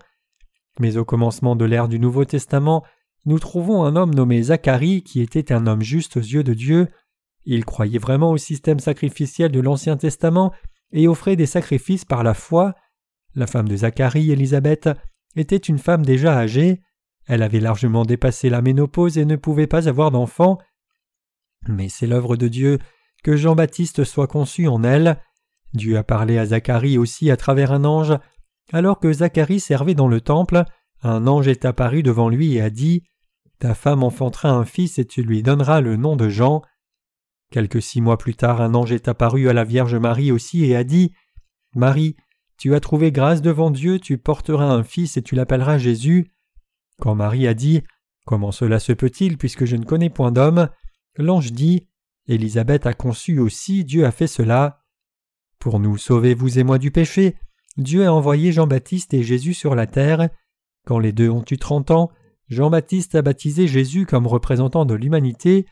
Mais 0.79 0.97
au 0.97 1.05
commencement 1.05 1.55
de 1.55 1.65
l'ère 1.65 1.87
du 1.87 1.99
Nouveau 1.99 2.25
Testament, 2.25 2.83
nous 3.25 3.39
trouvons 3.39 3.83
un 3.83 3.95
homme 3.95 4.15
nommé 4.15 4.41
Zacharie 4.41 5.03
qui 5.03 5.21
était 5.21 5.51
un 5.51 5.67
homme 5.67 5.81
juste 5.81 6.17
aux 6.17 6.21
yeux 6.21 6.43
de 6.43 6.53
Dieu. 6.53 6.87
Il 7.45 7.65
croyait 7.65 7.99
vraiment 7.99 8.31
au 8.31 8.37
système 8.37 8.79
sacrificiel 8.79 9.51
de 9.51 9.59
l'Ancien 9.59 9.97
Testament 9.97 10.53
et 10.91 11.07
offrait 11.07 11.35
des 11.35 11.45
sacrifices 11.45 12.05
par 12.05 12.23
la 12.23 12.33
foi. 12.33 12.75
La 13.35 13.47
femme 13.47 13.67
de 13.67 13.75
Zacharie, 13.77 14.31
Élisabeth, 14.31 14.89
était 15.35 15.57
une 15.57 15.79
femme 15.79 16.05
déjà 16.05 16.37
âgée. 16.37 16.81
Elle 17.27 17.43
avait 17.43 17.59
largement 17.59 18.05
dépassé 18.05 18.49
la 18.49 18.61
ménopause 18.61 19.17
et 19.17 19.25
ne 19.25 19.35
pouvait 19.35 19.67
pas 19.67 19.89
avoir 19.89 20.11
d'enfant. 20.11 20.57
Mais 21.67 21.89
c'est 21.89 22.07
l'œuvre 22.07 22.37
de 22.37 22.47
Dieu 22.47 22.79
que 23.23 23.35
Jean-Baptiste 23.35 24.03
soit 24.03 24.27
conçu 24.27 24.67
en 24.67 24.83
elle. 24.83 25.21
Dieu 25.73 25.97
a 25.97 26.03
parlé 26.03 26.37
à 26.37 26.47
Zacharie 26.47 26.97
aussi 26.97 27.29
à 27.29 27.37
travers 27.37 27.71
un 27.71 27.83
ange. 27.83 28.17
Alors 28.71 28.99
que 28.99 29.11
Zacharie 29.11 29.59
servait 29.59 29.95
dans 29.95 30.07
le 30.07 30.21
temple, 30.21 30.63
un 31.03 31.27
ange 31.27 31.47
est 31.47 31.65
apparu 31.65 32.03
devant 32.03 32.29
lui 32.29 32.55
et 32.55 32.61
a 32.61 32.69
dit 32.69 33.03
Ta 33.59 33.73
femme 33.73 34.03
enfantera 34.03 34.49
un 34.49 34.65
fils 34.65 34.97
et 34.99 35.05
tu 35.05 35.23
lui 35.23 35.43
donneras 35.43 35.81
le 35.81 35.97
nom 35.97 36.15
de 36.15 36.29
Jean. 36.29 36.61
Quelques 37.51 37.81
six 37.81 38.01
mois 38.01 38.17
plus 38.17 38.35
tard, 38.35 38.61
un 38.61 38.73
ange 38.73 38.91
est 38.91 39.07
apparu 39.07 39.49
à 39.49 39.53
la 39.53 39.63
Vierge 39.63 39.95
Marie 39.95 40.31
aussi 40.31 40.65
et 40.65 40.75
a 40.75 40.83
dit 40.83 41.13
Marie, 41.75 42.15
tu 42.57 42.73
as 42.75 42.79
trouvé 42.79 43.11
grâce 43.11 43.41
devant 43.41 43.71
Dieu, 43.71 43.99
tu 43.99 44.17
porteras 44.17 44.65
un 44.65 44.83
fils 44.83 45.15
et 45.15 45.21
tu 45.21 45.35
l'appelleras 45.35 45.77
Jésus. 45.77 46.31
Quand 46.99 47.15
Marie 47.15 47.47
a 47.47 47.53
dit 47.53 47.83
Comment 48.25 48.51
cela 48.51 48.79
se 48.79 48.91
peut-il 48.91 49.37
puisque 49.37 49.65
je 49.65 49.77
ne 49.77 49.85
connais 49.85 50.09
point 50.09 50.31
d'homme? 50.31 50.69
L'ange 51.15 51.53
dit 51.53 51.87
Élisabeth 52.27 52.85
a 52.85 52.93
conçu 52.93 53.39
aussi, 53.39 53.85
Dieu 53.85 54.05
a 54.05 54.11
fait 54.11 54.27
cela. 54.27 54.83
Pour 55.59 55.79
nous 55.79 55.97
sauver, 55.97 56.33
vous 56.33 56.59
et 56.59 56.63
moi, 56.63 56.77
du 56.77 56.91
péché, 56.91 57.35
Dieu 57.77 58.05
a 58.05 58.11
envoyé 58.11 58.51
Jean-Baptiste 58.51 59.13
et 59.13 59.23
Jésus 59.23 59.53
sur 59.53 59.75
la 59.75 59.87
terre. 59.87 60.29
Quand 60.85 60.99
les 60.99 61.13
deux 61.13 61.29
ont 61.29 61.45
eu 61.49 61.57
trente 61.57 61.91
ans, 61.91 62.11
Jean-Baptiste 62.49 63.15
a 63.15 63.21
baptisé 63.21 63.67
Jésus 63.67 64.05
comme 64.05 64.27
représentant 64.27 64.85
de 64.85 64.93
l'humanité. 64.93 65.65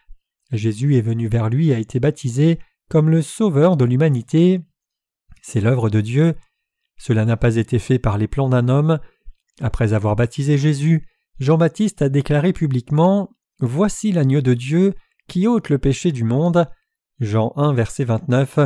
Jésus 0.51 0.95
est 0.95 1.01
venu 1.01 1.27
vers 1.27 1.49
lui 1.49 1.69
et 1.69 1.75
a 1.75 1.79
été 1.79 1.99
baptisé 1.99 2.59
comme 2.89 3.09
le 3.09 3.21
sauveur 3.21 3.77
de 3.77 3.85
l'humanité. 3.85 4.61
C'est 5.41 5.61
l'œuvre 5.61 5.89
de 5.89 6.01
Dieu. 6.01 6.35
Cela 6.97 7.25
n'a 7.25 7.37
pas 7.37 7.55
été 7.55 7.79
fait 7.79 7.99
par 7.99 8.17
les 8.17 8.27
plans 8.27 8.49
d'un 8.49 8.69
homme. 8.69 8.99
Après 9.61 9.93
avoir 9.93 10.15
baptisé 10.15 10.57
Jésus, 10.57 11.07
Jean-Baptiste 11.39 12.01
a 12.01 12.09
déclaré 12.09 12.53
publiquement 12.53 13.31
Voici 13.59 14.11
l'agneau 14.11 14.41
de 14.41 14.53
Dieu 14.53 14.93
qui 15.27 15.47
ôte 15.47 15.69
le 15.69 15.77
péché 15.77 16.11
du 16.11 16.23
monde. 16.23 16.67
Jean 17.19 17.53
1, 17.55 17.73
verset 17.73 18.03
29. 18.03 18.59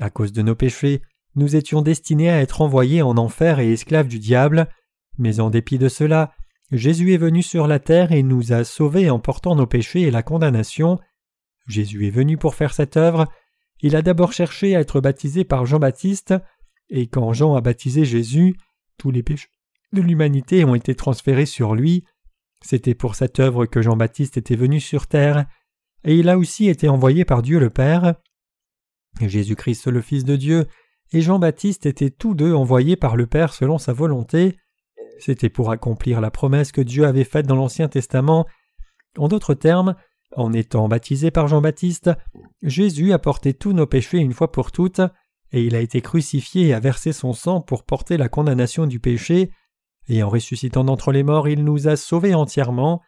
À 0.00 0.10
cause 0.10 0.32
de 0.32 0.42
nos 0.42 0.56
péchés, 0.56 1.02
nous 1.36 1.54
étions 1.56 1.82
destinés 1.82 2.30
à 2.30 2.40
être 2.40 2.60
envoyés 2.60 3.02
en 3.02 3.16
enfer 3.16 3.60
et 3.60 3.72
esclaves 3.72 4.08
du 4.08 4.18
diable, 4.18 4.68
mais 5.18 5.40
en 5.40 5.50
dépit 5.50 5.78
de 5.78 5.88
cela, 5.88 6.32
Jésus 6.72 7.14
est 7.14 7.18
venu 7.18 7.42
sur 7.42 7.66
la 7.66 7.78
terre 7.78 8.12
et 8.12 8.22
nous 8.22 8.52
a 8.52 8.64
sauvés 8.64 9.10
en 9.10 9.18
portant 9.18 9.54
nos 9.54 9.66
péchés 9.66 10.02
et 10.02 10.10
la 10.10 10.22
condamnation. 10.22 10.98
Jésus 11.68 12.06
est 12.06 12.10
venu 12.10 12.36
pour 12.36 12.54
faire 12.54 12.74
cette 12.74 12.96
œuvre. 12.96 13.26
Il 13.80 13.94
a 13.94 14.02
d'abord 14.02 14.32
cherché 14.32 14.74
à 14.74 14.80
être 14.80 15.00
baptisé 15.00 15.44
par 15.44 15.66
Jean-Baptiste, 15.66 16.34
et 16.88 17.06
quand 17.06 17.32
Jean 17.32 17.54
a 17.54 17.60
baptisé 17.60 18.04
Jésus, 18.04 18.56
tous 18.98 19.10
les 19.10 19.22
péchés 19.22 19.48
de 19.92 20.02
l'humanité 20.02 20.64
ont 20.64 20.74
été 20.74 20.94
transférés 20.94 21.46
sur 21.46 21.74
lui. 21.74 22.04
C'était 22.64 22.94
pour 22.94 23.14
cette 23.14 23.38
œuvre 23.40 23.66
que 23.66 23.82
Jean-Baptiste 23.82 24.36
était 24.36 24.56
venu 24.56 24.80
sur 24.80 25.06
terre, 25.06 25.46
et 26.04 26.16
il 26.16 26.28
a 26.28 26.38
aussi 26.38 26.68
été 26.68 26.88
envoyé 26.88 27.24
par 27.24 27.42
Dieu 27.42 27.58
le 27.58 27.70
Père. 27.70 28.14
Jésus-Christ 29.20 29.86
le 29.88 30.00
Fils 30.00 30.24
de 30.24 30.36
Dieu 30.36 30.66
et 31.12 31.20
Jean-Baptiste 31.20 31.86
étaient 31.86 32.10
tous 32.10 32.34
deux 32.34 32.52
envoyés 32.52 32.96
par 32.96 33.16
le 33.16 33.26
Père 33.26 33.52
selon 33.52 33.78
sa 33.78 33.92
volonté. 33.92 34.56
C'était 35.18 35.48
pour 35.48 35.70
accomplir 35.70 36.20
la 36.20 36.30
promesse 36.30 36.72
que 36.72 36.80
Dieu 36.80 37.06
avait 37.06 37.24
faite 37.24 37.46
dans 37.46 37.56
l'Ancien 37.56 37.88
Testament. 37.88 38.46
En 39.16 39.28
d'autres 39.28 39.54
termes, 39.54 39.94
en 40.34 40.52
étant 40.52 40.88
baptisé 40.88 41.30
par 41.30 41.48
Jean-Baptiste, 41.48 42.10
Jésus 42.62 43.12
a 43.12 43.18
porté 43.18 43.54
tous 43.54 43.72
nos 43.72 43.86
péchés 43.86 44.18
une 44.18 44.34
fois 44.34 44.52
pour 44.52 44.72
toutes, 44.72 45.00
et 45.52 45.62
il 45.62 45.74
a 45.74 45.80
été 45.80 46.00
crucifié 46.00 46.68
et 46.68 46.74
a 46.74 46.80
versé 46.80 47.12
son 47.12 47.32
sang 47.32 47.60
pour 47.60 47.84
porter 47.84 48.16
la 48.16 48.28
condamnation 48.28 48.86
du 48.86 49.00
péché, 49.00 49.50
et 50.08 50.22
en 50.22 50.28
ressuscitant 50.28 50.84
d'entre 50.84 51.12
les 51.12 51.22
morts, 51.22 51.48
il 51.48 51.64
nous 51.64 51.88
a 51.88 51.96
sauvés 51.96 52.34
entièrement. 52.34 53.02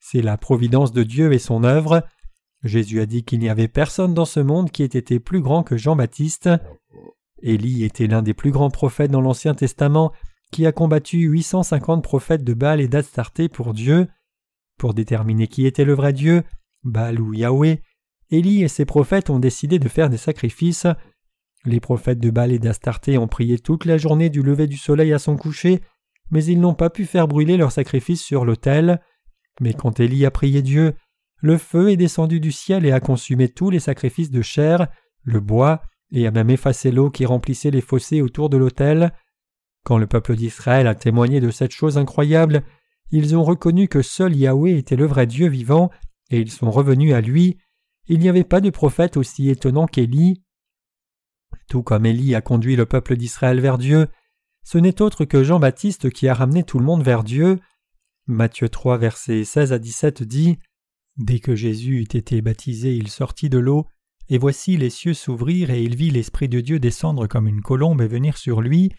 C'est 0.00 0.22
la 0.22 0.36
providence 0.36 0.92
de 0.92 1.02
Dieu 1.02 1.32
et 1.32 1.38
son 1.38 1.62
œuvre. 1.62 2.04
Jésus 2.64 3.00
a 3.00 3.06
dit 3.06 3.24
qu'il 3.24 3.40
n'y 3.40 3.48
avait 3.48 3.68
personne 3.68 4.14
dans 4.14 4.24
ce 4.24 4.40
monde 4.40 4.70
qui 4.70 4.82
ait 4.82 4.86
été 4.86 5.20
plus 5.20 5.40
grand 5.40 5.62
que 5.62 5.76
Jean-Baptiste. 5.76 6.48
Élie 7.42 7.84
était 7.84 8.06
l'un 8.06 8.22
des 8.22 8.34
plus 8.34 8.50
grands 8.50 8.70
prophètes 8.70 9.10
dans 9.10 9.20
l'Ancien 9.20 9.54
Testament 9.54 10.12
qui 10.52 10.66
a 10.66 10.72
combattu 10.72 11.18
850 11.18 12.04
prophètes 12.04 12.44
de 12.44 12.54
Baal 12.54 12.80
et 12.80 12.86
d'Astarté 12.86 13.48
pour 13.48 13.72
Dieu. 13.72 14.06
Pour 14.78 14.94
déterminer 14.94 15.48
qui 15.48 15.66
était 15.66 15.84
le 15.84 15.94
vrai 15.94 16.12
Dieu, 16.12 16.44
Baal 16.84 17.20
ou 17.20 17.32
Yahweh, 17.32 17.80
Élie 18.30 18.62
et 18.62 18.68
ses 18.68 18.84
prophètes 18.84 19.30
ont 19.30 19.38
décidé 19.38 19.78
de 19.78 19.88
faire 19.88 20.10
des 20.10 20.16
sacrifices. 20.16 20.86
Les 21.64 21.80
prophètes 21.80 22.20
de 22.20 22.30
Baal 22.30 22.52
et 22.52 22.58
d'Astarté 22.58 23.18
ont 23.18 23.28
prié 23.28 23.58
toute 23.58 23.84
la 23.84 23.98
journée 23.98 24.30
du 24.30 24.42
lever 24.42 24.66
du 24.66 24.76
soleil 24.76 25.12
à 25.12 25.18
son 25.18 25.36
coucher, 25.36 25.80
mais 26.30 26.44
ils 26.44 26.60
n'ont 26.60 26.74
pas 26.74 26.90
pu 26.90 27.06
faire 27.06 27.28
brûler 27.28 27.56
leurs 27.56 27.72
sacrifices 27.72 28.22
sur 28.22 28.44
l'autel. 28.44 29.00
Mais 29.60 29.74
quand 29.74 30.00
Élie 30.00 30.26
a 30.26 30.30
prié 30.30 30.62
Dieu, 30.62 30.94
le 31.40 31.58
feu 31.58 31.90
est 31.90 31.96
descendu 31.96 32.40
du 32.40 32.52
ciel 32.52 32.84
et 32.84 32.92
a 32.92 33.00
consumé 33.00 33.48
tous 33.48 33.70
les 33.70 33.80
sacrifices 33.80 34.30
de 34.30 34.42
chair, 34.42 34.88
le 35.22 35.40
bois, 35.40 35.82
et 36.10 36.26
a 36.26 36.30
même 36.30 36.50
effacé 36.50 36.90
l'eau 36.90 37.10
qui 37.10 37.26
remplissait 37.26 37.70
les 37.70 37.80
fossés 37.80 38.22
autour 38.22 38.50
de 38.50 38.56
l'autel. 38.56 39.12
Quand 39.84 39.98
le 39.98 40.06
peuple 40.06 40.36
d'Israël 40.36 40.86
a 40.86 40.94
témoigné 40.94 41.40
de 41.40 41.50
cette 41.50 41.72
chose 41.72 41.98
incroyable, 41.98 42.62
ils 43.10 43.36
ont 43.36 43.44
reconnu 43.44 43.88
que 43.88 44.02
seul 44.02 44.36
Yahweh 44.36 44.78
était 44.78 44.96
le 44.96 45.06
vrai 45.06 45.26
Dieu 45.26 45.48
vivant, 45.48 45.90
et 46.30 46.40
ils 46.40 46.50
sont 46.50 46.70
revenus 46.70 47.14
à 47.14 47.20
lui. 47.20 47.58
Il 48.08 48.20
n'y 48.20 48.28
avait 48.28 48.44
pas 48.44 48.60
de 48.60 48.70
prophète 48.70 49.16
aussi 49.16 49.50
étonnant 49.50 49.86
qu'Élie. 49.86 50.42
Tout 51.68 51.82
comme 51.82 52.06
Élie 52.06 52.34
a 52.34 52.40
conduit 52.40 52.76
le 52.76 52.86
peuple 52.86 53.16
d'Israël 53.16 53.60
vers 53.60 53.78
Dieu, 53.78 54.08
ce 54.64 54.78
n'est 54.78 55.02
autre 55.02 55.24
que 55.24 55.42
Jean-Baptiste 55.42 56.10
qui 56.10 56.28
a 56.28 56.34
ramené 56.34 56.62
tout 56.62 56.78
le 56.78 56.84
monde 56.84 57.02
vers 57.02 57.24
Dieu. 57.24 57.58
Matthieu 58.26 58.68
3, 58.68 58.96
versets 58.98 59.44
16 59.44 59.72
à 59.72 59.78
17 59.78 60.22
dit 60.22 60.58
Dès 61.16 61.40
que 61.40 61.54
Jésus 61.54 61.98
eut 61.98 62.16
été 62.16 62.40
baptisé, 62.40 62.94
il 62.94 63.08
sortit 63.08 63.50
de 63.50 63.58
l'eau, 63.58 63.86
et 64.28 64.38
voici 64.38 64.76
les 64.76 64.90
cieux 64.90 65.14
s'ouvrirent, 65.14 65.70
et 65.70 65.82
il 65.82 65.96
vit 65.96 66.10
l'Esprit 66.10 66.48
de 66.48 66.60
Dieu 66.60 66.78
descendre 66.78 67.26
comme 67.26 67.48
une 67.48 67.60
colombe 67.60 68.00
et 68.00 68.06
venir 68.06 68.38
sur 68.38 68.60
lui. 68.60 68.92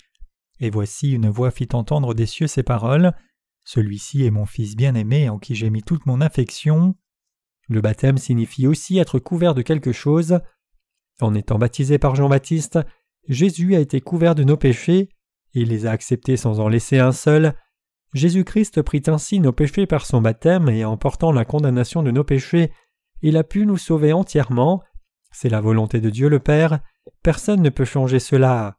Et 0.60 0.70
voici 0.70 1.12
une 1.12 1.30
voix 1.30 1.52
fit 1.52 1.70
entendre 1.74 2.14
des 2.14 2.26
cieux 2.26 2.48
ces 2.48 2.64
paroles 2.64 3.14
Celui-ci 3.66 4.26
est 4.26 4.32
mon 4.32 4.46
Fils 4.46 4.76
bien-aimé, 4.76 5.30
en 5.30 5.40
qui 5.40 5.56
j'ai 5.56 5.70
mis 5.70 5.84
toute 5.84 6.06
mon 6.06 6.22
affection. 6.22 6.96
Le 7.70 7.82
baptême 7.82 8.18
signifie 8.18 8.68
aussi 8.68 8.98
être 8.98 9.20
couvert 9.20 9.56
de 9.56 9.62
quelque 9.62 9.92
chose. 9.92 10.40
En 11.22 11.34
étant 11.34 11.58
baptisé 11.58 11.98
par 11.98 12.16
Jean-Baptiste, 12.16 12.80
Jésus 13.28 13.76
a 13.76 13.80
été 13.80 14.02
couvert 14.02 14.36
de 14.36 14.44
nos 14.44 14.58
péchés, 14.58 15.10
il 15.54 15.70
les 15.70 15.86
a 15.86 15.92
acceptés 15.92 16.36
sans 16.36 16.60
en 16.60 16.68
laisser 16.68 17.00
un 17.00 17.12
seul. 17.12 17.54
Jésus-Christ 18.14 18.82
prit 18.82 19.04
ainsi 19.08 19.40
nos 19.40 19.52
péchés 19.52 19.88
par 19.88 20.06
son 20.06 20.22
baptême, 20.22 20.70
et 20.70 20.86
en 20.86 20.98
portant 20.98 21.32
la 21.32 21.46
condamnation 21.46 22.04
de 22.04 22.12
nos 22.12 22.24
péchés, 22.24 22.72
il 23.22 23.38
a 23.38 23.44
pu 23.44 23.66
nous 23.66 23.78
sauver 23.78 24.14
entièrement. 24.14 24.84
C'est 25.32 25.50
la 25.50 25.62
volonté 25.62 26.02
de 26.02 26.10
Dieu 26.10 26.28
le 26.28 26.40
Père, 26.40 26.80
personne 27.24 27.62
ne 27.62 27.70
peut 27.70 27.86
changer 27.86 28.20
cela. 28.20 28.78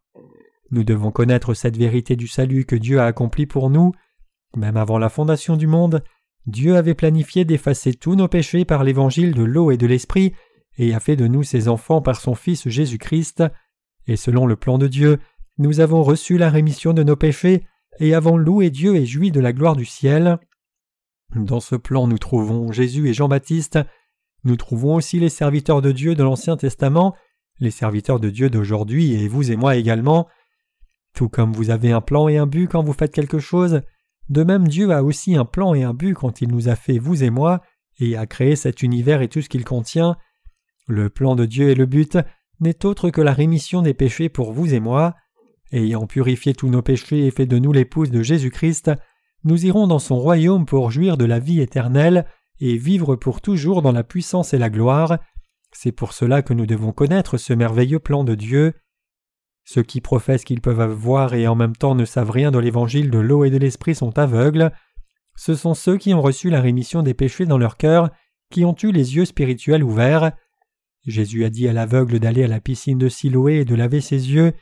Nous 0.70 0.84
devons 0.84 1.10
connaître 1.10 1.54
cette 1.54 1.76
vérité 1.76 2.16
du 2.16 2.26
salut 2.26 2.64
que 2.64 2.76
Dieu 2.76 3.00
a 3.00 3.06
accompli 3.06 3.46
pour 3.46 3.70
nous. 3.70 3.92
Même 4.56 4.76
avant 4.76 4.98
la 4.98 5.08
fondation 5.08 5.56
du 5.56 5.66
monde, 5.66 6.02
Dieu 6.46 6.76
avait 6.76 6.94
planifié 6.94 7.44
d'effacer 7.44 7.94
tous 7.94 8.14
nos 8.14 8.28
péchés 8.28 8.64
par 8.64 8.84
l'évangile 8.84 9.34
de 9.34 9.42
l'eau 9.42 9.70
et 9.70 9.76
de 9.76 9.86
l'esprit, 9.86 10.32
et 10.76 10.94
a 10.94 11.00
fait 11.00 11.16
de 11.16 11.26
nous 11.26 11.42
ses 11.42 11.68
enfants 11.68 12.02
par 12.02 12.20
son 12.20 12.34
Fils 12.34 12.68
Jésus-Christ. 12.68 13.42
Et 14.06 14.16
selon 14.16 14.46
le 14.46 14.56
plan 14.56 14.78
de 14.78 14.86
Dieu, 14.86 15.18
nous 15.58 15.80
avons 15.80 16.02
reçu 16.02 16.36
la 16.36 16.50
rémission 16.50 16.92
de 16.92 17.02
nos 17.02 17.16
péchés, 17.16 17.66
et 18.00 18.14
avons 18.14 18.36
loué 18.36 18.70
Dieu 18.70 18.96
et 18.96 19.06
joui 19.06 19.30
de 19.30 19.40
la 19.40 19.52
gloire 19.52 19.76
du 19.76 19.84
ciel. 19.84 20.38
Dans 21.34 21.60
ce 21.60 21.76
plan 21.76 22.06
nous 22.06 22.18
trouvons 22.18 22.72
Jésus 22.72 23.08
et 23.08 23.14
Jean-Baptiste, 23.14 23.78
nous 24.44 24.56
trouvons 24.56 24.94
aussi 24.96 25.18
les 25.18 25.30
serviteurs 25.30 25.80
de 25.80 25.90
Dieu 25.90 26.14
de 26.14 26.22
l'Ancien 26.22 26.56
Testament, 26.56 27.14
les 27.60 27.70
serviteurs 27.70 28.20
de 28.20 28.30
Dieu 28.30 28.50
d'aujourd'hui 28.50 29.14
et 29.14 29.26
vous 29.26 29.50
et 29.50 29.56
moi 29.56 29.76
également. 29.76 30.28
Tout 31.14 31.28
comme 31.28 31.52
vous 31.52 31.70
avez 31.70 31.92
un 31.92 32.00
plan 32.00 32.28
et 32.28 32.36
un 32.36 32.46
but 32.46 32.68
quand 32.68 32.82
vous 32.82 32.92
faites 32.92 33.12
quelque 33.12 33.38
chose, 33.38 33.82
de 34.28 34.42
même 34.42 34.66
Dieu 34.66 34.90
a 34.90 35.02
aussi 35.02 35.36
un 35.36 35.44
plan 35.44 35.74
et 35.74 35.82
un 35.82 35.94
but 35.94 36.14
quand 36.14 36.40
il 36.40 36.48
nous 36.48 36.68
a 36.68 36.76
fait 36.76 36.98
vous 36.98 37.22
et 37.22 37.30
moi 37.30 37.62
et 38.00 38.16
a 38.16 38.26
créé 38.26 38.56
cet 38.56 38.82
univers 38.82 39.22
et 39.22 39.28
tout 39.28 39.40
ce 39.40 39.48
qu'il 39.48 39.64
contient. 39.64 40.16
Le 40.86 41.08
plan 41.08 41.36
de 41.36 41.46
Dieu 41.46 41.70
et 41.70 41.74
le 41.74 41.86
but 41.86 42.18
n'est 42.60 42.84
autre 42.84 43.10
que 43.10 43.20
la 43.20 43.32
rémission 43.32 43.82
des 43.82 43.94
péchés 43.94 44.28
pour 44.28 44.52
vous 44.52 44.74
et 44.74 44.80
moi. 44.80 45.14
Ayant 45.72 46.06
purifié 46.06 46.54
tous 46.54 46.68
nos 46.68 46.82
péchés 46.82 47.26
et 47.26 47.30
fait 47.30 47.46
de 47.46 47.58
nous 47.58 47.72
l'épouse 47.72 48.10
de 48.10 48.22
Jésus-Christ, 48.22 48.90
nous 49.44 49.66
irons 49.66 49.86
dans 49.86 49.98
son 49.98 50.16
royaume 50.16 50.66
pour 50.66 50.90
jouir 50.90 51.16
de 51.16 51.24
la 51.24 51.38
vie 51.38 51.60
éternelle 51.60 52.26
et 52.60 52.76
vivre 52.76 53.16
pour 53.16 53.40
toujours 53.40 53.82
dans 53.82 53.92
la 53.92 54.04
puissance 54.04 54.54
et 54.54 54.58
la 54.58 54.70
gloire. 54.70 55.18
C'est 55.72 55.92
pour 55.92 56.12
cela 56.12 56.42
que 56.42 56.54
nous 56.54 56.66
devons 56.66 56.92
connaître 56.92 57.36
ce 57.36 57.52
merveilleux 57.52 57.98
plan 57.98 58.24
de 58.24 58.34
Dieu. 58.34 58.74
Ceux 59.64 59.82
qui 59.82 60.00
professent 60.00 60.44
qu'ils 60.44 60.60
peuvent 60.60 60.92
voir 60.92 61.34
et 61.34 61.46
en 61.46 61.54
même 61.54 61.76
temps 61.76 61.94
ne 61.94 62.04
savent 62.04 62.30
rien 62.30 62.50
de 62.50 62.58
l'évangile 62.58 63.10
de 63.10 63.18
l'eau 63.18 63.44
et 63.44 63.50
de 63.50 63.56
l'esprit 63.56 63.94
sont 63.94 64.18
aveugles. 64.18 64.72
Ce 65.36 65.54
sont 65.54 65.74
ceux 65.74 65.96
qui 65.96 66.14
ont 66.14 66.22
reçu 66.22 66.50
la 66.50 66.60
rémission 66.60 67.02
des 67.02 67.14
péchés 67.14 67.46
dans 67.46 67.58
leur 67.58 67.76
cœur, 67.76 68.10
qui 68.50 68.64
ont 68.64 68.76
eu 68.82 68.92
les 68.92 69.16
yeux 69.16 69.24
spirituels 69.24 69.82
ouverts. 69.82 70.32
Jésus 71.06 71.44
a 71.44 71.50
dit 71.50 71.66
à 71.66 71.72
l'aveugle 71.72 72.18
d'aller 72.18 72.44
à 72.44 72.48
la 72.48 72.60
piscine 72.60 72.98
de 72.98 73.08
Siloé 73.08 73.60
et 73.60 73.64
de 73.64 73.74
laver 73.74 74.00
ses 74.00 74.32
yeux, 74.32 74.52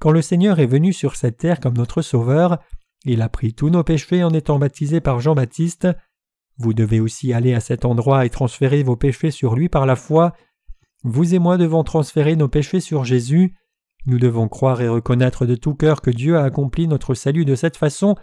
quand 0.00 0.12
le 0.12 0.22
Seigneur 0.22 0.60
est 0.60 0.66
venu 0.66 0.92
sur 0.92 1.16
cette 1.16 1.38
terre 1.38 1.58
comme 1.58 1.76
notre 1.76 2.02
Sauveur, 2.02 2.58
il 3.04 3.20
a 3.20 3.28
pris 3.28 3.52
tous 3.52 3.68
nos 3.68 3.82
péchés 3.82 4.22
en 4.22 4.30
étant 4.30 4.58
baptisé 4.58 5.00
par 5.00 5.18
Jean-Baptiste. 5.18 5.88
Vous 6.56 6.72
devez 6.72 7.00
aussi 7.00 7.32
aller 7.32 7.52
à 7.52 7.60
cet 7.60 7.84
endroit 7.84 8.24
et 8.24 8.30
transférer 8.30 8.82
vos 8.84 8.96
péchés 8.96 9.32
sur 9.32 9.56
lui 9.56 9.68
par 9.68 9.86
la 9.86 9.96
foi. 9.96 10.34
Vous 11.02 11.34
et 11.34 11.40
moi 11.40 11.56
devons 11.56 11.82
transférer 11.82 12.36
nos 12.36 12.48
péchés 12.48 12.80
sur 12.80 13.04
Jésus. 13.04 13.54
Nous 14.06 14.18
devons 14.18 14.48
croire 14.48 14.80
et 14.80 14.88
reconnaître 14.88 15.46
de 15.46 15.54
tout 15.54 15.74
cœur 15.74 16.00
que 16.00 16.10
Dieu 16.10 16.36
a 16.36 16.44
accompli 16.44 16.88
notre 16.88 17.14
salut 17.14 17.44
de 17.44 17.54
cette 17.54 17.76
façon 17.76 18.16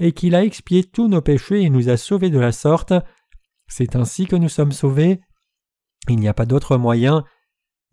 et 0.00 0.12
qu'il 0.12 0.34
a 0.34 0.44
expié 0.44 0.84
tous 0.84 1.08
nos 1.08 1.20
péchés 1.20 1.62
et 1.62 1.70
nous 1.70 1.88
a 1.88 1.96
sauvés 1.96 2.30
de 2.30 2.38
la 2.38 2.52
sorte. 2.52 2.92
C'est 3.68 3.96
ainsi 3.96 4.26
que 4.26 4.36
nous 4.36 4.48
sommes 4.48 4.72
sauvés. 4.72 5.20
Il 6.08 6.16
n'y 6.16 6.28
a 6.28 6.34
pas 6.34 6.46
d'autre 6.46 6.76
moyen. 6.76 7.24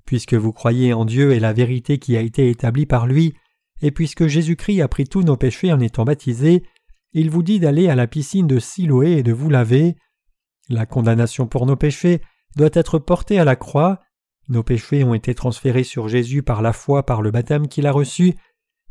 Puisque 0.05 0.35
vous 0.35 0.53
croyez 0.53 0.93
en 0.93 1.05
Dieu 1.05 1.33
et 1.33 1.39
la 1.39 1.53
vérité 1.53 1.97
qui 1.97 2.15
a 2.15 2.21
été 2.21 2.49
établie 2.49 2.85
par 2.85 3.07
lui, 3.07 3.33
et 3.81 3.91
puisque 3.91 4.27
Jésus-Christ 4.27 4.81
a 4.81 4.87
pris 4.87 5.05
tous 5.05 5.23
nos 5.23 5.35
péchés 5.35 5.73
en 5.73 5.79
étant 5.79 6.05
baptisé, 6.05 6.63
il 7.13 7.29
vous 7.29 7.43
dit 7.43 7.59
d'aller 7.59 7.89
à 7.89 7.95
la 7.95 8.07
piscine 8.07 8.47
de 8.47 8.59
Siloé 8.59 9.13
et 9.13 9.23
de 9.23 9.33
vous 9.33 9.49
laver. 9.49 9.95
La 10.69 10.85
condamnation 10.85 11.47
pour 11.47 11.65
nos 11.65 11.75
péchés 11.75 12.21
doit 12.55 12.69
être 12.73 12.99
portée 12.99 13.39
à 13.39 13.45
la 13.45 13.55
croix. 13.55 13.99
Nos 14.47 14.63
péchés 14.63 15.03
ont 15.03 15.13
été 15.13 15.33
transférés 15.33 15.83
sur 15.83 16.07
Jésus 16.07 16.43
par 16.43 16.61
la 16.61 16.73
foi 16.73 17.05
par 17.05 17.21
le 17.21 17.31
baptême 17.31 17.67
qu'il 17.67 17.87
a 17.87 17.91
reçu, 17.91 18.35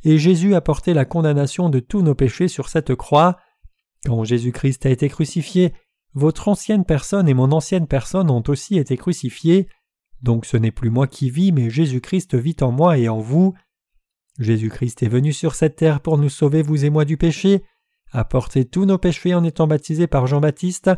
et 0.03 0.19
Jésus 0.19 0.55
a 0.55 0.61
porté 0.61 0.95
la 0.95 1.05
condamnation 1.05 1.71
de 1.71 1.81
tous 1.81 2.03
nos 2.03 2.15
péchés 2.15 2.49
sur 2.49 2.69
cette 2.69 2.95
croix. 2.95 3.39
Quand 4.05 4.25
Jésus-Christ 4.25 4.85
a 4.87 4.91
été 4.91 5.09
crucifié, 5.09 5.73
votre 6.13 6.49
ancienne 6.49 6.85
personne 6.85 7.29
et 7.29 7.35
mon 7.35 7.53
ancienne 7.53 7.87
personne 7.87 8.31
ont 8.31 8.43
aussi 8.49 8.79
été 8.79 8.97
crucifiées. 8.97 9.69
Donc 10.23 10.47
ce 10.47 10.57
n'est 10.57 10.71
plus 10.71 10.91
moi 10.91 11.07
qui 11.07 11.31
vis, 11.31 11.53
mais 11.53 11.71
Jésus-Christ 11.71 12.35
vit 12.35 12.57
en 12.61 12.71
moi 12.71 12.99
et 12.99 13.09
en 13.09 13.21
vous. 13.21 13.55
Jésus-Christ 14.39 15.03
est 15.03 15.09
venu 15.09 15.33
sur 15.33 15.55
cette 15.55 15.77
terre 15.77 16.01
pour 16.01 16.19
nous 16.19 16.29
sauver, 16.29 16.63
vous 16.63 16.85
et 16.85 16.91
moi, 16.91 17.05
du 17.05 17.17
péché, 17.17 17.63
a 18.13 18.25
porté 18.25 18.65
tous 18.65 18.85
nos 18.85 18.99
péchés 18.99 19.35
en 19.35 19.45
étant 19.45 19.67
baptisé 19.67 20.07
par 20.07 20.27
Jean-Baptiste, 20.27 20.91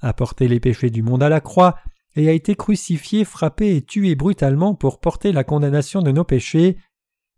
a 0.00 0.12
porté 0.12 0.48
les 0.48 0.60
péchés 0.60 0.90
du 0.90 1.02
monde 1.02 1.22
à 1.22 1.28
la 1.28 1.40
croix, 1.40 1.76
et 2.16 2.28
a 2.28 2.32
été 2.32 2.54
crucifié, 2.54 3.24
frappé 3.24 3.76
et 3.76 3.82
tué 3.82 4.14
brutalement 4.14 4.74
pour 4.74 5.00
porter 5.00 5.32
la 5.32 5.44
condamnation 5.44 6.02
de 6.02 6.10
nos 6.10 6.24
péchés. 6.24 6.76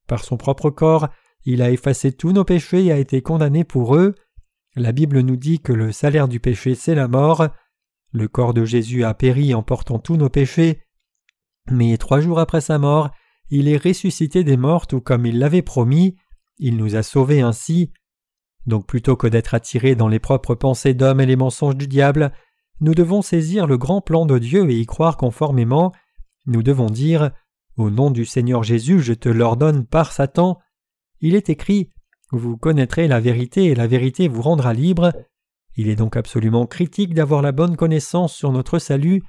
Par 0.06 0.24
son 0.24 0.36
propre 0.36 0.70
corps, 0.70 1.08
il 1.44 1.62
a 1.62 1.70
effacé 1.70 2.12
tous 2.12 2.32
nos 2.32 2.44
péchés 2.44 2.86
et 2.86 2.92
a 2.92 2.98
été 2.98 3.22
condamné 3.22 3.64
pour 3.64 3.96
eux. 3.96 4.14
La 4.74 4.92
Bible 4.92 5.20
nous 5.20 5.36
dit 5.36 5.60
que 5.60 5.72
le 5.72 5.92
salaire 5.92 6.28
du 6.28 6.40
péché 6.40 6.74
c'est 6.74 6.94
la 6.94 7.08
mort. 7.08 7.48
Le 8.12 8.28
corps 8.28 8.54
de 8.54 8.64
Jésus 8.64 9.04
a 9.04 9.14
péri 9.14 9.54
en 9.54 9.62
portant 9.62 9.98
tous 9.98 10.16
nos 10.16 10.28
péchés, 10.28 10.82
mais 11.70 11.96
trois 11.96 12.20
jours 12.20 12.38
après 12.38 12.60
sa 12.60 12.78
mort, 12.78 13.10
il 13.50 13.68
est 13.68 13.82
ressuscité 13.82 14.44
des 14.44 14.56
morts 14.56 14.86
tout 14.86 15.00
comme 15.00 15.26
il 15.26 15.38
l'avait 15.38 15.62
promis, 15.62 16.16
il 16.58 16.76
nous 16.76 16.96
a 16.96 17.02
sauvés 17.02 17.40
ainsi. 17.40 17.92
Donc 18.66 18.86
plutôt 18.86 19.16
que 19.16 19.26
d'être 19.26 19.54
attirés 19.54 19.94
dans 19.94 20.08
les 20.08 20.20
propres 20.20 20.54
pensées 20.54 20.94
d'hommes 20.94 21.20
et 21.20 21.26
les 21.26 21.36
mensonges 21.36 21.76
du 21.76 21.86
diable, 21.86 22.32
nous 22.80 22.94
devons 22.94 23.22
saisir 23.22 23.66
le 23.66 23.78
grand 23.78 24.00
plan 24.00 24.26
de 24.26 24.38
Dieu 24.38 24.68
et 24.70 24.78
y 24.78 24.86
croire 24.86 25.16
conformément. 25.16 25.92
Nous 26.46 26.62
devons 26.62 26.90
dire 26.90 27.30
Au 27.76 27.90
nom 27.90 28.10
du 28.10 28.24
Seigneur 28.24 28.62
Jésus, 28.62 29.00
je 29.00 29.12
te 29.12 29.28
l'ordonne 29.28 29.86
par 29.86 30.12
Satan. 30.12 30.58
Il 31.20 31.34
est 31.34 31.48
écrit 31.48 31.90
Vous 32.32 32.56
connaîtrez 32.56 33.06
la 33.06 33.20
vérité 33.20 33.66
et 33.66 33.74
la 33.74 33.86
vérité 33.86 34.26
vous 34.28 34.42
rendra 34.42 34.74
libre. 34.74 35.12
Il 35.76 35.88
est 35.88 35.96
donc 35.96 36.16
absolument 36.16 36.66
critique 36.66 37.14
d'avoir 37.14 37.40
la 37.40 37.52
bonne 37.52 37.76
connaissance 37.76 38.34
sur 38.34 38.52
notre 38.52 38.78
salut. 38.78 39.22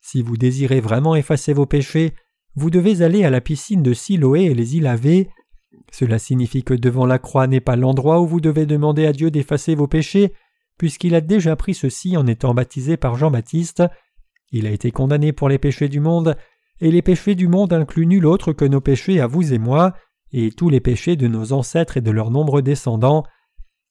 Si 0.00 0.22
vous 0.22 0.36
désirez 0.36 0.80
vraiment 0.80 1.14
effacer 1.14 1.52
vos 1.52 1.66
péchés, 1.66 2.14
vous 2.54 2.70
devez 2.70 3.02
aller 3.02 3.24
à 3.24 3.30
la 3.30 3.40
piscine 3.40 3.82
de 3.82 3.92
Siloé 3.92 4.44
et 4.44 4.54
les 4.54 4.76
y 4.76 4.80
laver. 4.80 5.28
Cela 5.92 6.18
signifie 6.18 6.64
que 6.64 6.74
devant 6.74 7.06
la 7.06 7.18
croix 7.18 7.46
n'est 7.46 7.60
pas 7.60 7.76
l'endroit 7.76 8.20
où 8.20 8.26
vous 8.26 8.40
devez 8.40 8.66
demander 8.66 9.06
à 9.06 9.12
Dieu 9.12 9.30
d'effacer 9.30 9.74
vos 9.74 9.86
péchés, 9.86 10.32
puisqu'il 10.78 11.14
a 11.14 11.20
déjà 11.20 11.56
pris 11.56 11.74
ceci 11.74 12.16
en 12.16 12.26
étant 12.26 12.54
baptisé 12.54 12.96
par 12.96 13.16
Jean-Baptiste. 13.16 13.82
Il 14.52 14.66
a 14.66 14.70
été 14.70 14.90
condamné 14.90 15.32
pour 15.32 15.48
les 15.48 15.58
péchés 15.58 15.88
du 15.88 16.00
monde, 16.00 16.36
et 16.80 16.90
les 16.90 17.02
péchés 17.02 17.34
du 17.34 17.48
monde 17.48 17.72
incluent 17.72 18.06
nul 18.06 18.26
autre 18.26 18.52
que 18.52 18.64
nos 18.64 18.80
péchés 18.80 19.20
à 19.20 19.26
vous 19.26 19.52
et 19.52 19.58
moi, 19.58 19.94
et 20.32 20.50
tous 20.50 20.68
les 20.68 20.80
péchés 20.80 21.16
de 21.16 21.28
nos 21.28 21.52
ancêtres 21.52 21.96
et 21.96 22.02
de 22.02 22.10
leurs 22.10 22.30
nombreux 22.30 22.62
descendants. 22.62 23.24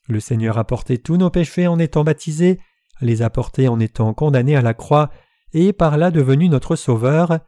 Le 0.07 0.19
Seigneur 0.19 0.57
a 0.57 0.63
porté 0.65 0.97
tous 0.97 1.17
nos 1.17 1.29
péchés 1.29 1.67
en 1.67 1.79
étant 1.79 2.03
baptisé, 2.03 2.59
les 3.01 3.21
a 3.21 3.29
portés 3.29 3.67
en 3.67 3.79
étant 3.79 4.13
condamné 4.13 4.55
à 4.55 4.61
la 4.61 4.73
croix, 4.73 5.09
et 5.53 5.67
est 5.67 5.73
par 5.73 5.97
là 5.97 6.11
devenu 6.11 6.49
notre 6.49 6.75
Sauveur. 6.75 7.39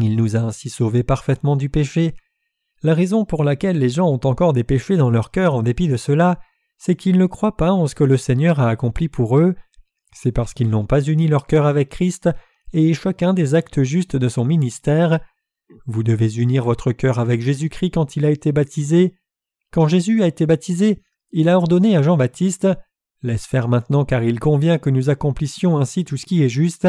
Il 0.00 0.16
nous 0.16 0.36
a 0.36 0.40
ainsi 0.40 0.70
sauvés 0.70 1.02
parfaitement 1.02 1.56
du 1.56 1.68
péché. 1.68 2.14
La 2.82 2.94
raison 2.94 3.24
pour 3.24 3.44
laquelle 3.44 3.78
les 3.78 3.90
gens 3.90 4.08
ont 4.08 4.20
encore 4.24 4.52
des 4.52 4.64
péchés 4.64 4.96
dans 4.96 5.10
leur 5.10 5.30
cœur 5.30 5.54
en 5.54 5.62
dépit 5.62 5.88
de 5.88 5.96
cela, 5.96 6.40
c'est 6.84 6.96
qu'ils 6.96 7.16
ne 7.16 7.26
croient 7.26 7.56
pas 7.56 7.70
en 7.70 7.86
ce 7.86 7.94
que 7.94 8.02
le 8.02 8.16
Seigneur 8.16 8.58
a 8.58 8.68
accompli 8.68 9.08
pour 9.08 9.38
eux. 9.38 9.54
C'est 10.12 10.32
parce 10.32 10.52
qu'ils 10.52 10.68
n'ont 10.68 10.84
pas 10.84 11.00
uni 11.00 11.28
leur 11.28 11.46
cœur 11.46 11.64
avec 11.64 11.90
Christ 11.90 12.28
et 12.72 12.92
chacun 12.92 13.34
des 13.34 13.54
actes 13.54 13.84
justes 13.84 14.16
de 14.16 14.28
son 14.28 14.44
ministère. 14.44 15.20
Vous 15.86 16.02
devez 16.02 16.38
unir 16.38 16.64
votre 16.64 16.90
cœur 16.90 17.20
avec 17.20 17.40
Jésus-Christ 17.40 17.92
quand 17.92 18.16
il 18.16 18.24
a 18.24 18.32
été 18.32 18.50
baptisé. 18.50 19.14
Quand 19.70 19.86
Jésus 19.86 20.24
a 20.24 20.26
été 20.26 20.44
baptisé, 20.44 21.00
il 21.30 21.48
a 21.48 21.56
ordonné 21.56 21.96
à 21.96 22.02
Jean-Baptiste 22.02 22.66
Laisse 23.22 23.46
faire 23.46 23.68
maintenant 23.68 24.04
car 24.04 24.24
il 24.24 24.40
convient 24.40 24.78
que 24.78 24.90
nous 24.90 25.08
accomplissions 25.08 25.78
ainsi 25.78 26.04
tout 26.04 26.16
ce 26.16 26.26
qui 26.26 26.42
est 26.42 26.48
juste. 26.48 26.88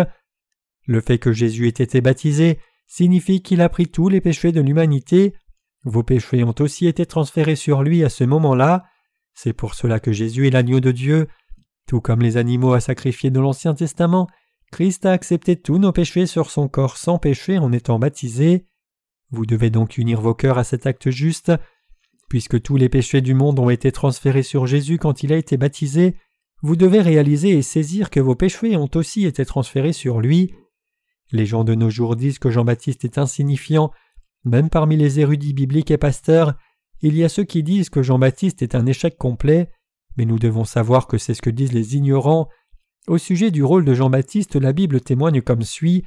Le 0.88 1.02
fait 1.02 1.20
que 1.20 1.32
Jésus 1.32 1.68
ait 1.68 1.84
été 1.84 2.02
baptisé 2.02 2.58
signifie 2.88 3.44
qu'il 3.44 3.62
a 3.62 3.70
pris 3.70 3.86
tous 3.86 4.10
les 4.10 4.22
péchés 4.22 4.52
de 4.52 4.62
l'humanité. 4.62 5.36
Vos 5.84 6.02
péchés 6.02 6.44
ont 6.44 6.56
aussi 6.62 6.88
été 6.88 7.06
transférés 7.06 7.56
sur 7.56 7.84
lui 7.84 8.04
à 8.04 8.10
ce 8.10 8.24
moment-là. 8.24 8.86
C'est 9.34 9.54
pour 9.54 9.74
cela 9.74 10.00
que 10.00 10.12
Jésus 10.12 10.48
est 10.48 10.52
l'agneau 10.52 10.80
de 10.80 10.92
Dieu. 10.92 11.28
Tout 11.88 12.02
comme 12.02 12.22
les 12.22 12.38
animaux 12.38 12.74
à 12.74 12.80
sacrifier 12.80 13.30
dans 13.30 13.42
l'Ancien 13.42 13.74
Testament, 13.74 14.28
Christ 14.72 15.06
a 15.06 15.12
accepté 15.12 15.56
tous 15.56 15.78
nos 15.78 15.92
péchés 15.92 16.26
sur 16.26 16.50
son 16.50 16.68
corps 16.68 16.98
sans 16.98 17.18
péché 17.18 17.58
en 17.58 17.72
étant 17.72 18.00
baptisé. 18.00 18.66
Vous 19.32 19.46
devez 19.46 19.70
donc 19.70 19.98
unir 19.98 20.22
vos 20.22 20.34
cœurs 20.34 20.58
à 20.58 20.64
cet 20.64 20.86
acte 20.86 21.10
juste. 21.10 21.52
Puisque 22.30 22.62
tous 22.62 22.78
les 22.78 22.90
péchés 22.90 23.22
du 23.22 23.34
monde 23.34 23.60
ont 23.60 23.70
été 23.70 23.92
transférés 23.92 24.44
sur 24.44 24.66
Jésus 24.66 24.98
quand 24.98 25.24
il 25.24 25.34
a 25.34 25.38
été 25.38 25.58
baptisé, 25.58 26.16
vous 26.62 26.76
devez 26.76 27.02
réaliser 27.02 27.50
et 27.50 27.62
saisir 27.62 28.10
que 28.10 28.20
vos 28.20 28.36
péchés 28.36 28.78
ont 28.78 28.90
aussi 28.96 29.26
été 29.26 29.46
transférés 29.46 29.94
sur 29.94 30.22
lui. 30.22 30.56
Les 31.32 31.46
gens 31.46 31.64
de 31.64 31.76
nos 31.76 31.90
jours 31.90 32.16
disent 32.16 32.40
que 32.40 32.50
Jean-Baptiste 32.50 33.06
est 33.06 33.18
insignifiant, 33.18 33.92
même 34.46 34.70
parmi 34.70 34.96
les 34.98 35.20
érudits 35.20 35.54
bibliques 35.54 35.92
et 35.92 35.98
pasteurs, 35.98 36.56
il 37.04 37.16
y 37.16 37.24
a 37.24 37.30
ceux 37.30 37.44
qui 37.44 37.62
disent 37.62 37.90
que 37.90 38.02
Jean-Baptiste 38.02 38.64
est 38.64 38.74
un 38.74 38.86
échec 38.86 39.18
complet, 39.18 39.70
mais 40.18 40.26
nous 40.26 40.40
devons 40.40 40.64
savoir 40.64 41.06
que 41.08 41.18
c'est 41.18 41.34
ce 41.34 41.42
que 41.42 41.50
disent 41.50 41.74
les 41.74 41.96
ignorants. 41.96 42.50
Au 43.08 43.18
sujet 43.18 43.52
du 43.52 43.64
rôle 43.64 43.86
de 43.86 43.94
Jean-Baptiste, 43.94 44.56
la 44.56 44.74
Bible 44.74 45.02
témoigne 45.02 45.42
comme 45.42 45.64
suit. 45.64 46.06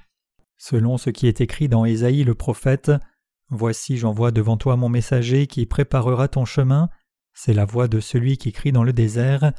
Selon 0.56 0.96
ce 0.96 1.10
qui 1.10 1.28
est 1.28 1.40
écrit 1.40 1.68
dans 1.68 1.84
Ésaïe 1.84 2.24
le 2.24 2.34
prophète, 2.34 2.90
Voici 3.50 3.96
j'envoie 3.96 4.32
devant 4.32 4.56
toi 4.56 4.76
mon 4.76 4.88
messager 4.88 5.46
qui 5.46 5.66
préparera 5.66 6.26
ton 6.26 6.44
chemin, 6.44 6.88
c'est 7.32 7.52
la 7.52 7.64
voix 7.64 7.86
de 7.86 8.00
celui 8.00 8.38
qui 8.38 8.50
crie 8.50 8.72
dans 8.72 8.82
le 8.82 8.92
désert, 8.92 9.52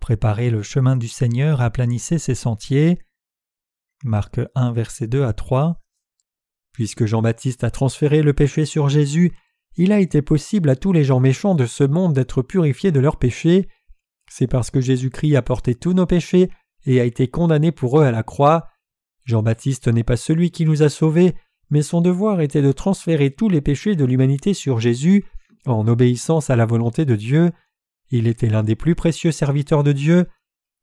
Préparez 0.00 0.50
le 0.50 0.62
chemin 0.62 0.96
du 0.96 1.08
Seigneur, 1.08 1.60
aplanissez 1.60 2.18
ses 2.18 2.34
sentiers. 2.34 2.98
Marc 4.02 4.40
1 4.54 4.72
verset 4.72 5.06
2 5.06 5.24
à 5.24 5.34
3. 5.34 5.78
Puisque 6.72 7.04
Jean-Baptiste 7.04 7.64
a 7.64 7.70
transféré 7.70 8.22
le 8.22 8.32
péché 8.32 8.64
sur 8.64 8.88
Jésus, 8.88 9.36
il 9.76 9.92
a 9.92 10.00
été 10.00 10.22
possible 10.22 10.68
à 10.68 10.76
tous 10.76 10.92
les 10.92 11.04
gens 11.04 11.20
méchants 11.20 11.54
de 11.54 11.66
ce 11.66 11.84
monde 11.84 12.14
d'être 12.14 12.42
purifiés 12.42 12.92
de 12.92 13.00
leurs 13.00 13.18
péchés. 13.18 13.68
C'est 14.30 14.46
parce 14.46 14.70
que 14.70 14.80
Jésus-Christ 14.80 15.36
a 15.36 15.42
porté 15.42 15.74
tous 15.74 15.92
nos 15.92 16.06
péchés 16.06 16.50
et 16.86 17.00
a 17.00 17.04
été 17.04 17.28
condamné 17.28 17.72
pour 17.72 18.00
eux 18.00 18.04
à 18.04 18.10
la 18.10 18.22
croix. 18.22 18.68
Jean-Baptiste 19.24 19.88
n'est 19.88 20.04
pas 20.04 20.16
celui 20.16 20.50
qui 20.50 20.64
nous 20.64 20.82
a 20.82 20.88
sauvés, 20.88 21.34
mais 21.70 21.82
son 21.82 22.00
devoir 22.00 22.40
était 22.40 22.62
de 22.62 22.72
transférer 22.72 23.30
tous 23.30 23.48
les 23.48 23.60
péchés 23.60 23.94
de 23.94 24.04
l'humanité 24.04 24.54
sur 24.54 24.80
Jésus, 24.80 25.24
en 25.66 25.86
obéissance 25.86 26.50
à 26.50 26.56
la 26.56 26.66
volonté 26.66 27.04
de 27.04 27.16
Dieu. 27.16 27.50
Il 28.10 28.26
était 28.26 28.48
l'un 28.48 28.64
des 28.64 28.76
plus 28.76 28.94
précieux 28.94 29.30
serviteurs 29.30 29.84
de 29.84 29.92
Dieu. 29.92 30.26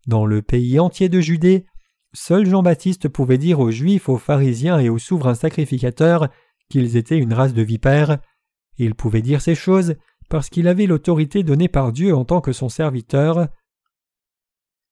Dans 0.08 0.26
le 0.26 0.42
pays 0.42 0.80
entier 0.80 1.10
de 1.10 1.20
Judée, 1.20 1.66
seul 2.14 2.46
Jean-Baptiste 2.46 3.10
pouvait 3.10 3.38
dire 3.38 3.60
aux 3.60 3.72
Juifs, 3.72 4.08
aux 4.08 4.18
pharisiens 4.18 4.80
et 4.80 4.88
aux 4.88 5.00
souverains 5.00 5.36
sacrificateurs 5.36 6.30
qu'ils 6.70 6.96
étaient 6.96 7.18
une 7.18 7.34
race 7.34 7.54
de 7.54 7.62
vipères. 7.62 8.20
Il 8.78 8.96
pouvait 8.96 9.22
dire 9.22 9.42
ces 9.42 9.56
choses 9.56 9.96
parce 10.30 10.50
qu'il 10.50 10.68
avait 10.68 10.86
l'autorité 10.86 11.44
donnée 11.44 11.70
par 11.70 11.92
Dieu 11.92 12.16
en 12.16 12.26
tant 12.26 12.42
que 12.42 12.52
son 12.52 12.70
serviteur. 12.70 13.48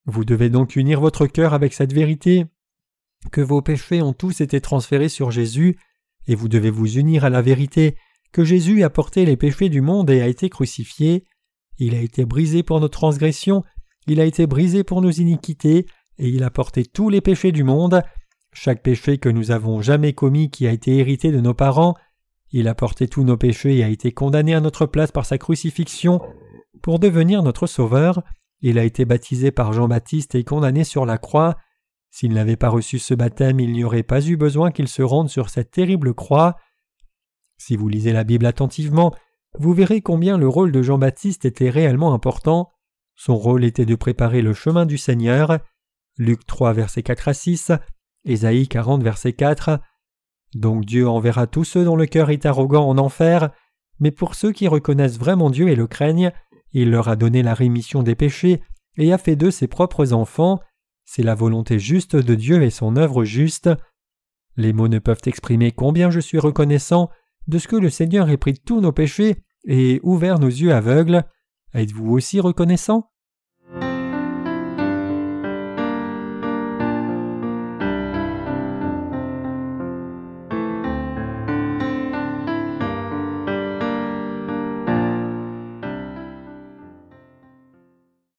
Vous 0.06 0.26
devez 0.26 0.50
donc 0.50 0.76
unir 0.76 1.02
votre 1.02 1.28
cœur 1.28 1.54
avec 1.54 1.74
cette 1.74 1.94
vérité 1.94 2.46
que 3.32 3.42
vos 3.42 3.62
péchés 3.62 4.02
ont 4.02 4.14
tous 4.14 4.42
été 4.42 4.62
transférés 4.62 5.10
sur 5.10 5.32
Jésus, 5.32 5.78
et 6.28 6.36
vous 6.36 6.48
devez 6.48 6.70
vous 6.70 6.98
unir 6.98 7.26
à 7.26 7.30
la 7.30 7.42
vérité 7.42 7.96
que 8.32 8.44
Jésus 8.44 8.84
a 8.84 8.90
porté 8.90 9.26
les 9.26 9.38
péchés 9.38 9.70
du 9.70 9.82
monde 9.82 10.10
et 10.10 10.22
a 10.22 10.28
été 10.28 10.50
crucifié. 10.50 11.26
Il 11.78 11.96
a 11.96 12.02
été 12.02 12.26
brisé 12.26 12.64
pour 12.64 12.80
nos 12.80 12.88
transgressions, 12.88 13.64
il 14.08 14.20
a 14.20 14.26
été 14.26 14.48
brisé 14.48 14.84
pour 14.84 15.02
nos 15.02 15.12
iniquités, 15.12 15.86
et 16.18 16.30
il 16.30 16.44
a 16.44 16.50
porté 16.50 16.86
tous 16.86 17.10
les 17.10 17.22
péchés 17.22 17.52
du 17.52 17.64
monde, 17.64 18.02
chaque 18.54 18.82
péché 18.82 19.18
que 19.18 19.30
nous 19.30 19.52
avons 19.52 19.82
jamais 19.82 20.14
commis 20.14 20.50
qui 20.50 20.68
a 20.68 20.72
été 20.72 20.98
hérité 20.98 21.32
de 21.32 21.42
nos 21.42 21.54
parents, 21.54 21.96
il 22.58 22.70
a 22.70 22.74
porté 22.74 23.10
tous 23.10 23.26
nos 23.26 23.36
péchés 23.36 23.78
et 23.78 23.84
a 23.84 23.90
été 23.90 24.14
condamné 24.14 24.56
à 24.56 24.62
notre 24.62 24.86
place 24.86 25.12
par 25.12 25.26
sa 25.26 25.38
crucifixion 25.38 26.22
pour 26.82 27.00
devenir 27.00 27.44
notre 27.44 27.68
Sauveur, 27.68 28.22
il 28.62 28.80
a 28.80 28.84
été 28.84 29.04
baptisé 29.04 29.52
par 29.52 29.74
Jean-Baptiste 29.74 30.36
et 30.36 30.44
condamné 30.44 30.84
sur 30.84 31.06
la 31.06 31.18
croix, 31.18 31.58
s'il 32.12 32.32
n'avait 32.32 32.56
pas 32.56 32.70
reçu 32.70 32.98
ce 32.98 33.14
baptême, 33.14 33.60
il 33.60 33.74
n'y 33.74 33.84
aurait 33.84 34.04
pas 34.04 34.26
eu 34.26 34.38
besoin 34.38 34.72
qu'il 34.72 34.88
se 34.88 35.02
rende 35.02 35.28
sur 35.28 35.50
cette 35.50 35.72
terrible 35.72 36.14
croix. 36.14 36.56
Si 37.58 37.76
vous 37.76 37.90
lisez 37.90 38.14
la 38.14 38.24
Bible 38.24 38.46
attentivement, 38.46 39.14
vous 39.60 39.74
verrez 39.74 40.00
combien 40.00 40.38
le 40.38 40.48
rôle 40.48 40.72
de 40.72 40.82
Jean-Baptiste 40.82 41.44
était 41.44 41.70
réellement 41.70 42.14
important. 42.14 42.72
Son 43.16 43.36
rôle 43.36 43.66
était 43.66 43.86
de 43.86 43.96
préparer 43.96 44.42
le 44.42 44.54
chemin 44.54 44.86
du 44.86 44.98
Seigneur. 44.98 45.60
Luc 46.18 46.46
3, 46.46 46.72
versets 46.72 47.04
4 47.04 47.28
à 47.28 47.34
6, 47.34 47.72
Ésaïe 48.24 48.70
40, 48.70 49.04
verset 49.04 49.34
4. 49.34 49.82
Donc 50.56 50.86
Dieu 50.86 51.08
enverra 51.08 51.48
tous 51.48 51.66
ceux 51.66 51.84
dont 51.84 51.98
le 51.98 52.06
cœur 52.06 52.30
est 52.30 52.46
arrogant 52.46 52.88
en 52.88 52.98
enfer, 52.98 53.52
mais 54.00 54.12
pour 54.12 54.36
ceux 54.36 54.54
qui 54.54 54.70
reconnaissent 54.70 55.20
vraiment 55.20 55.50
Dieu 55.50 55.68
et 55.68 55.76
le 55.76 55.86
craignent, 55.86 56.32
il 56.72 56.92
leur 56.92 57.10
a 57.10 57.18
donné 57.18 57.44
la 57.44 57.54
rémission 57.54 58.04
des 58.04 58.16
péchés 58.16 58.62
et 58.98 59.12
a 59.12 59.18
fait 59.18 59.36
d'eux 59.36 59.52
ses 59.52 59.68
propres 59.68 60.14
enfants. 60.14 60.60
C'est 61.04 61.24
la 61.24 61.36
volonté 61.36 61.78
juste 61.78 62.16
de 62.16 62.36
Dieu 62.36 62.64
et 62.64 62.70
son 62.70 62.96
œuvre 62.96 63.26
juste. 63.26 63.70
Les 64.56 64.72
mots 64.72 64.88
ne 64.88 65.00
peuvent 65.00 65.22
exprimer 65.26 65.74
combien 65.74 66.10
je 66.10 66.22
suis 66.22 66.40
reconnaissant 66.40 67.10
de 67.48 67.60
ce 67.60 67.68
que 67.68 67.76
le 67.76 67.90
Seigneur 67.90 68.30
ait 68.30 68.38
pris 68.38 68.54
tous 68.54 68.80
nos 68.80 68.94
péchés 68.94 69.44
et 69.68 70.00
ouvert 70.04 70.40
nos 70.40 70.48
yeux 70.48 70.74
aveugles. 70.74 71.26
Êtes-vous 71.74 72.12
aussi 72.12 72.40
reconnaissant? 72.40 73.12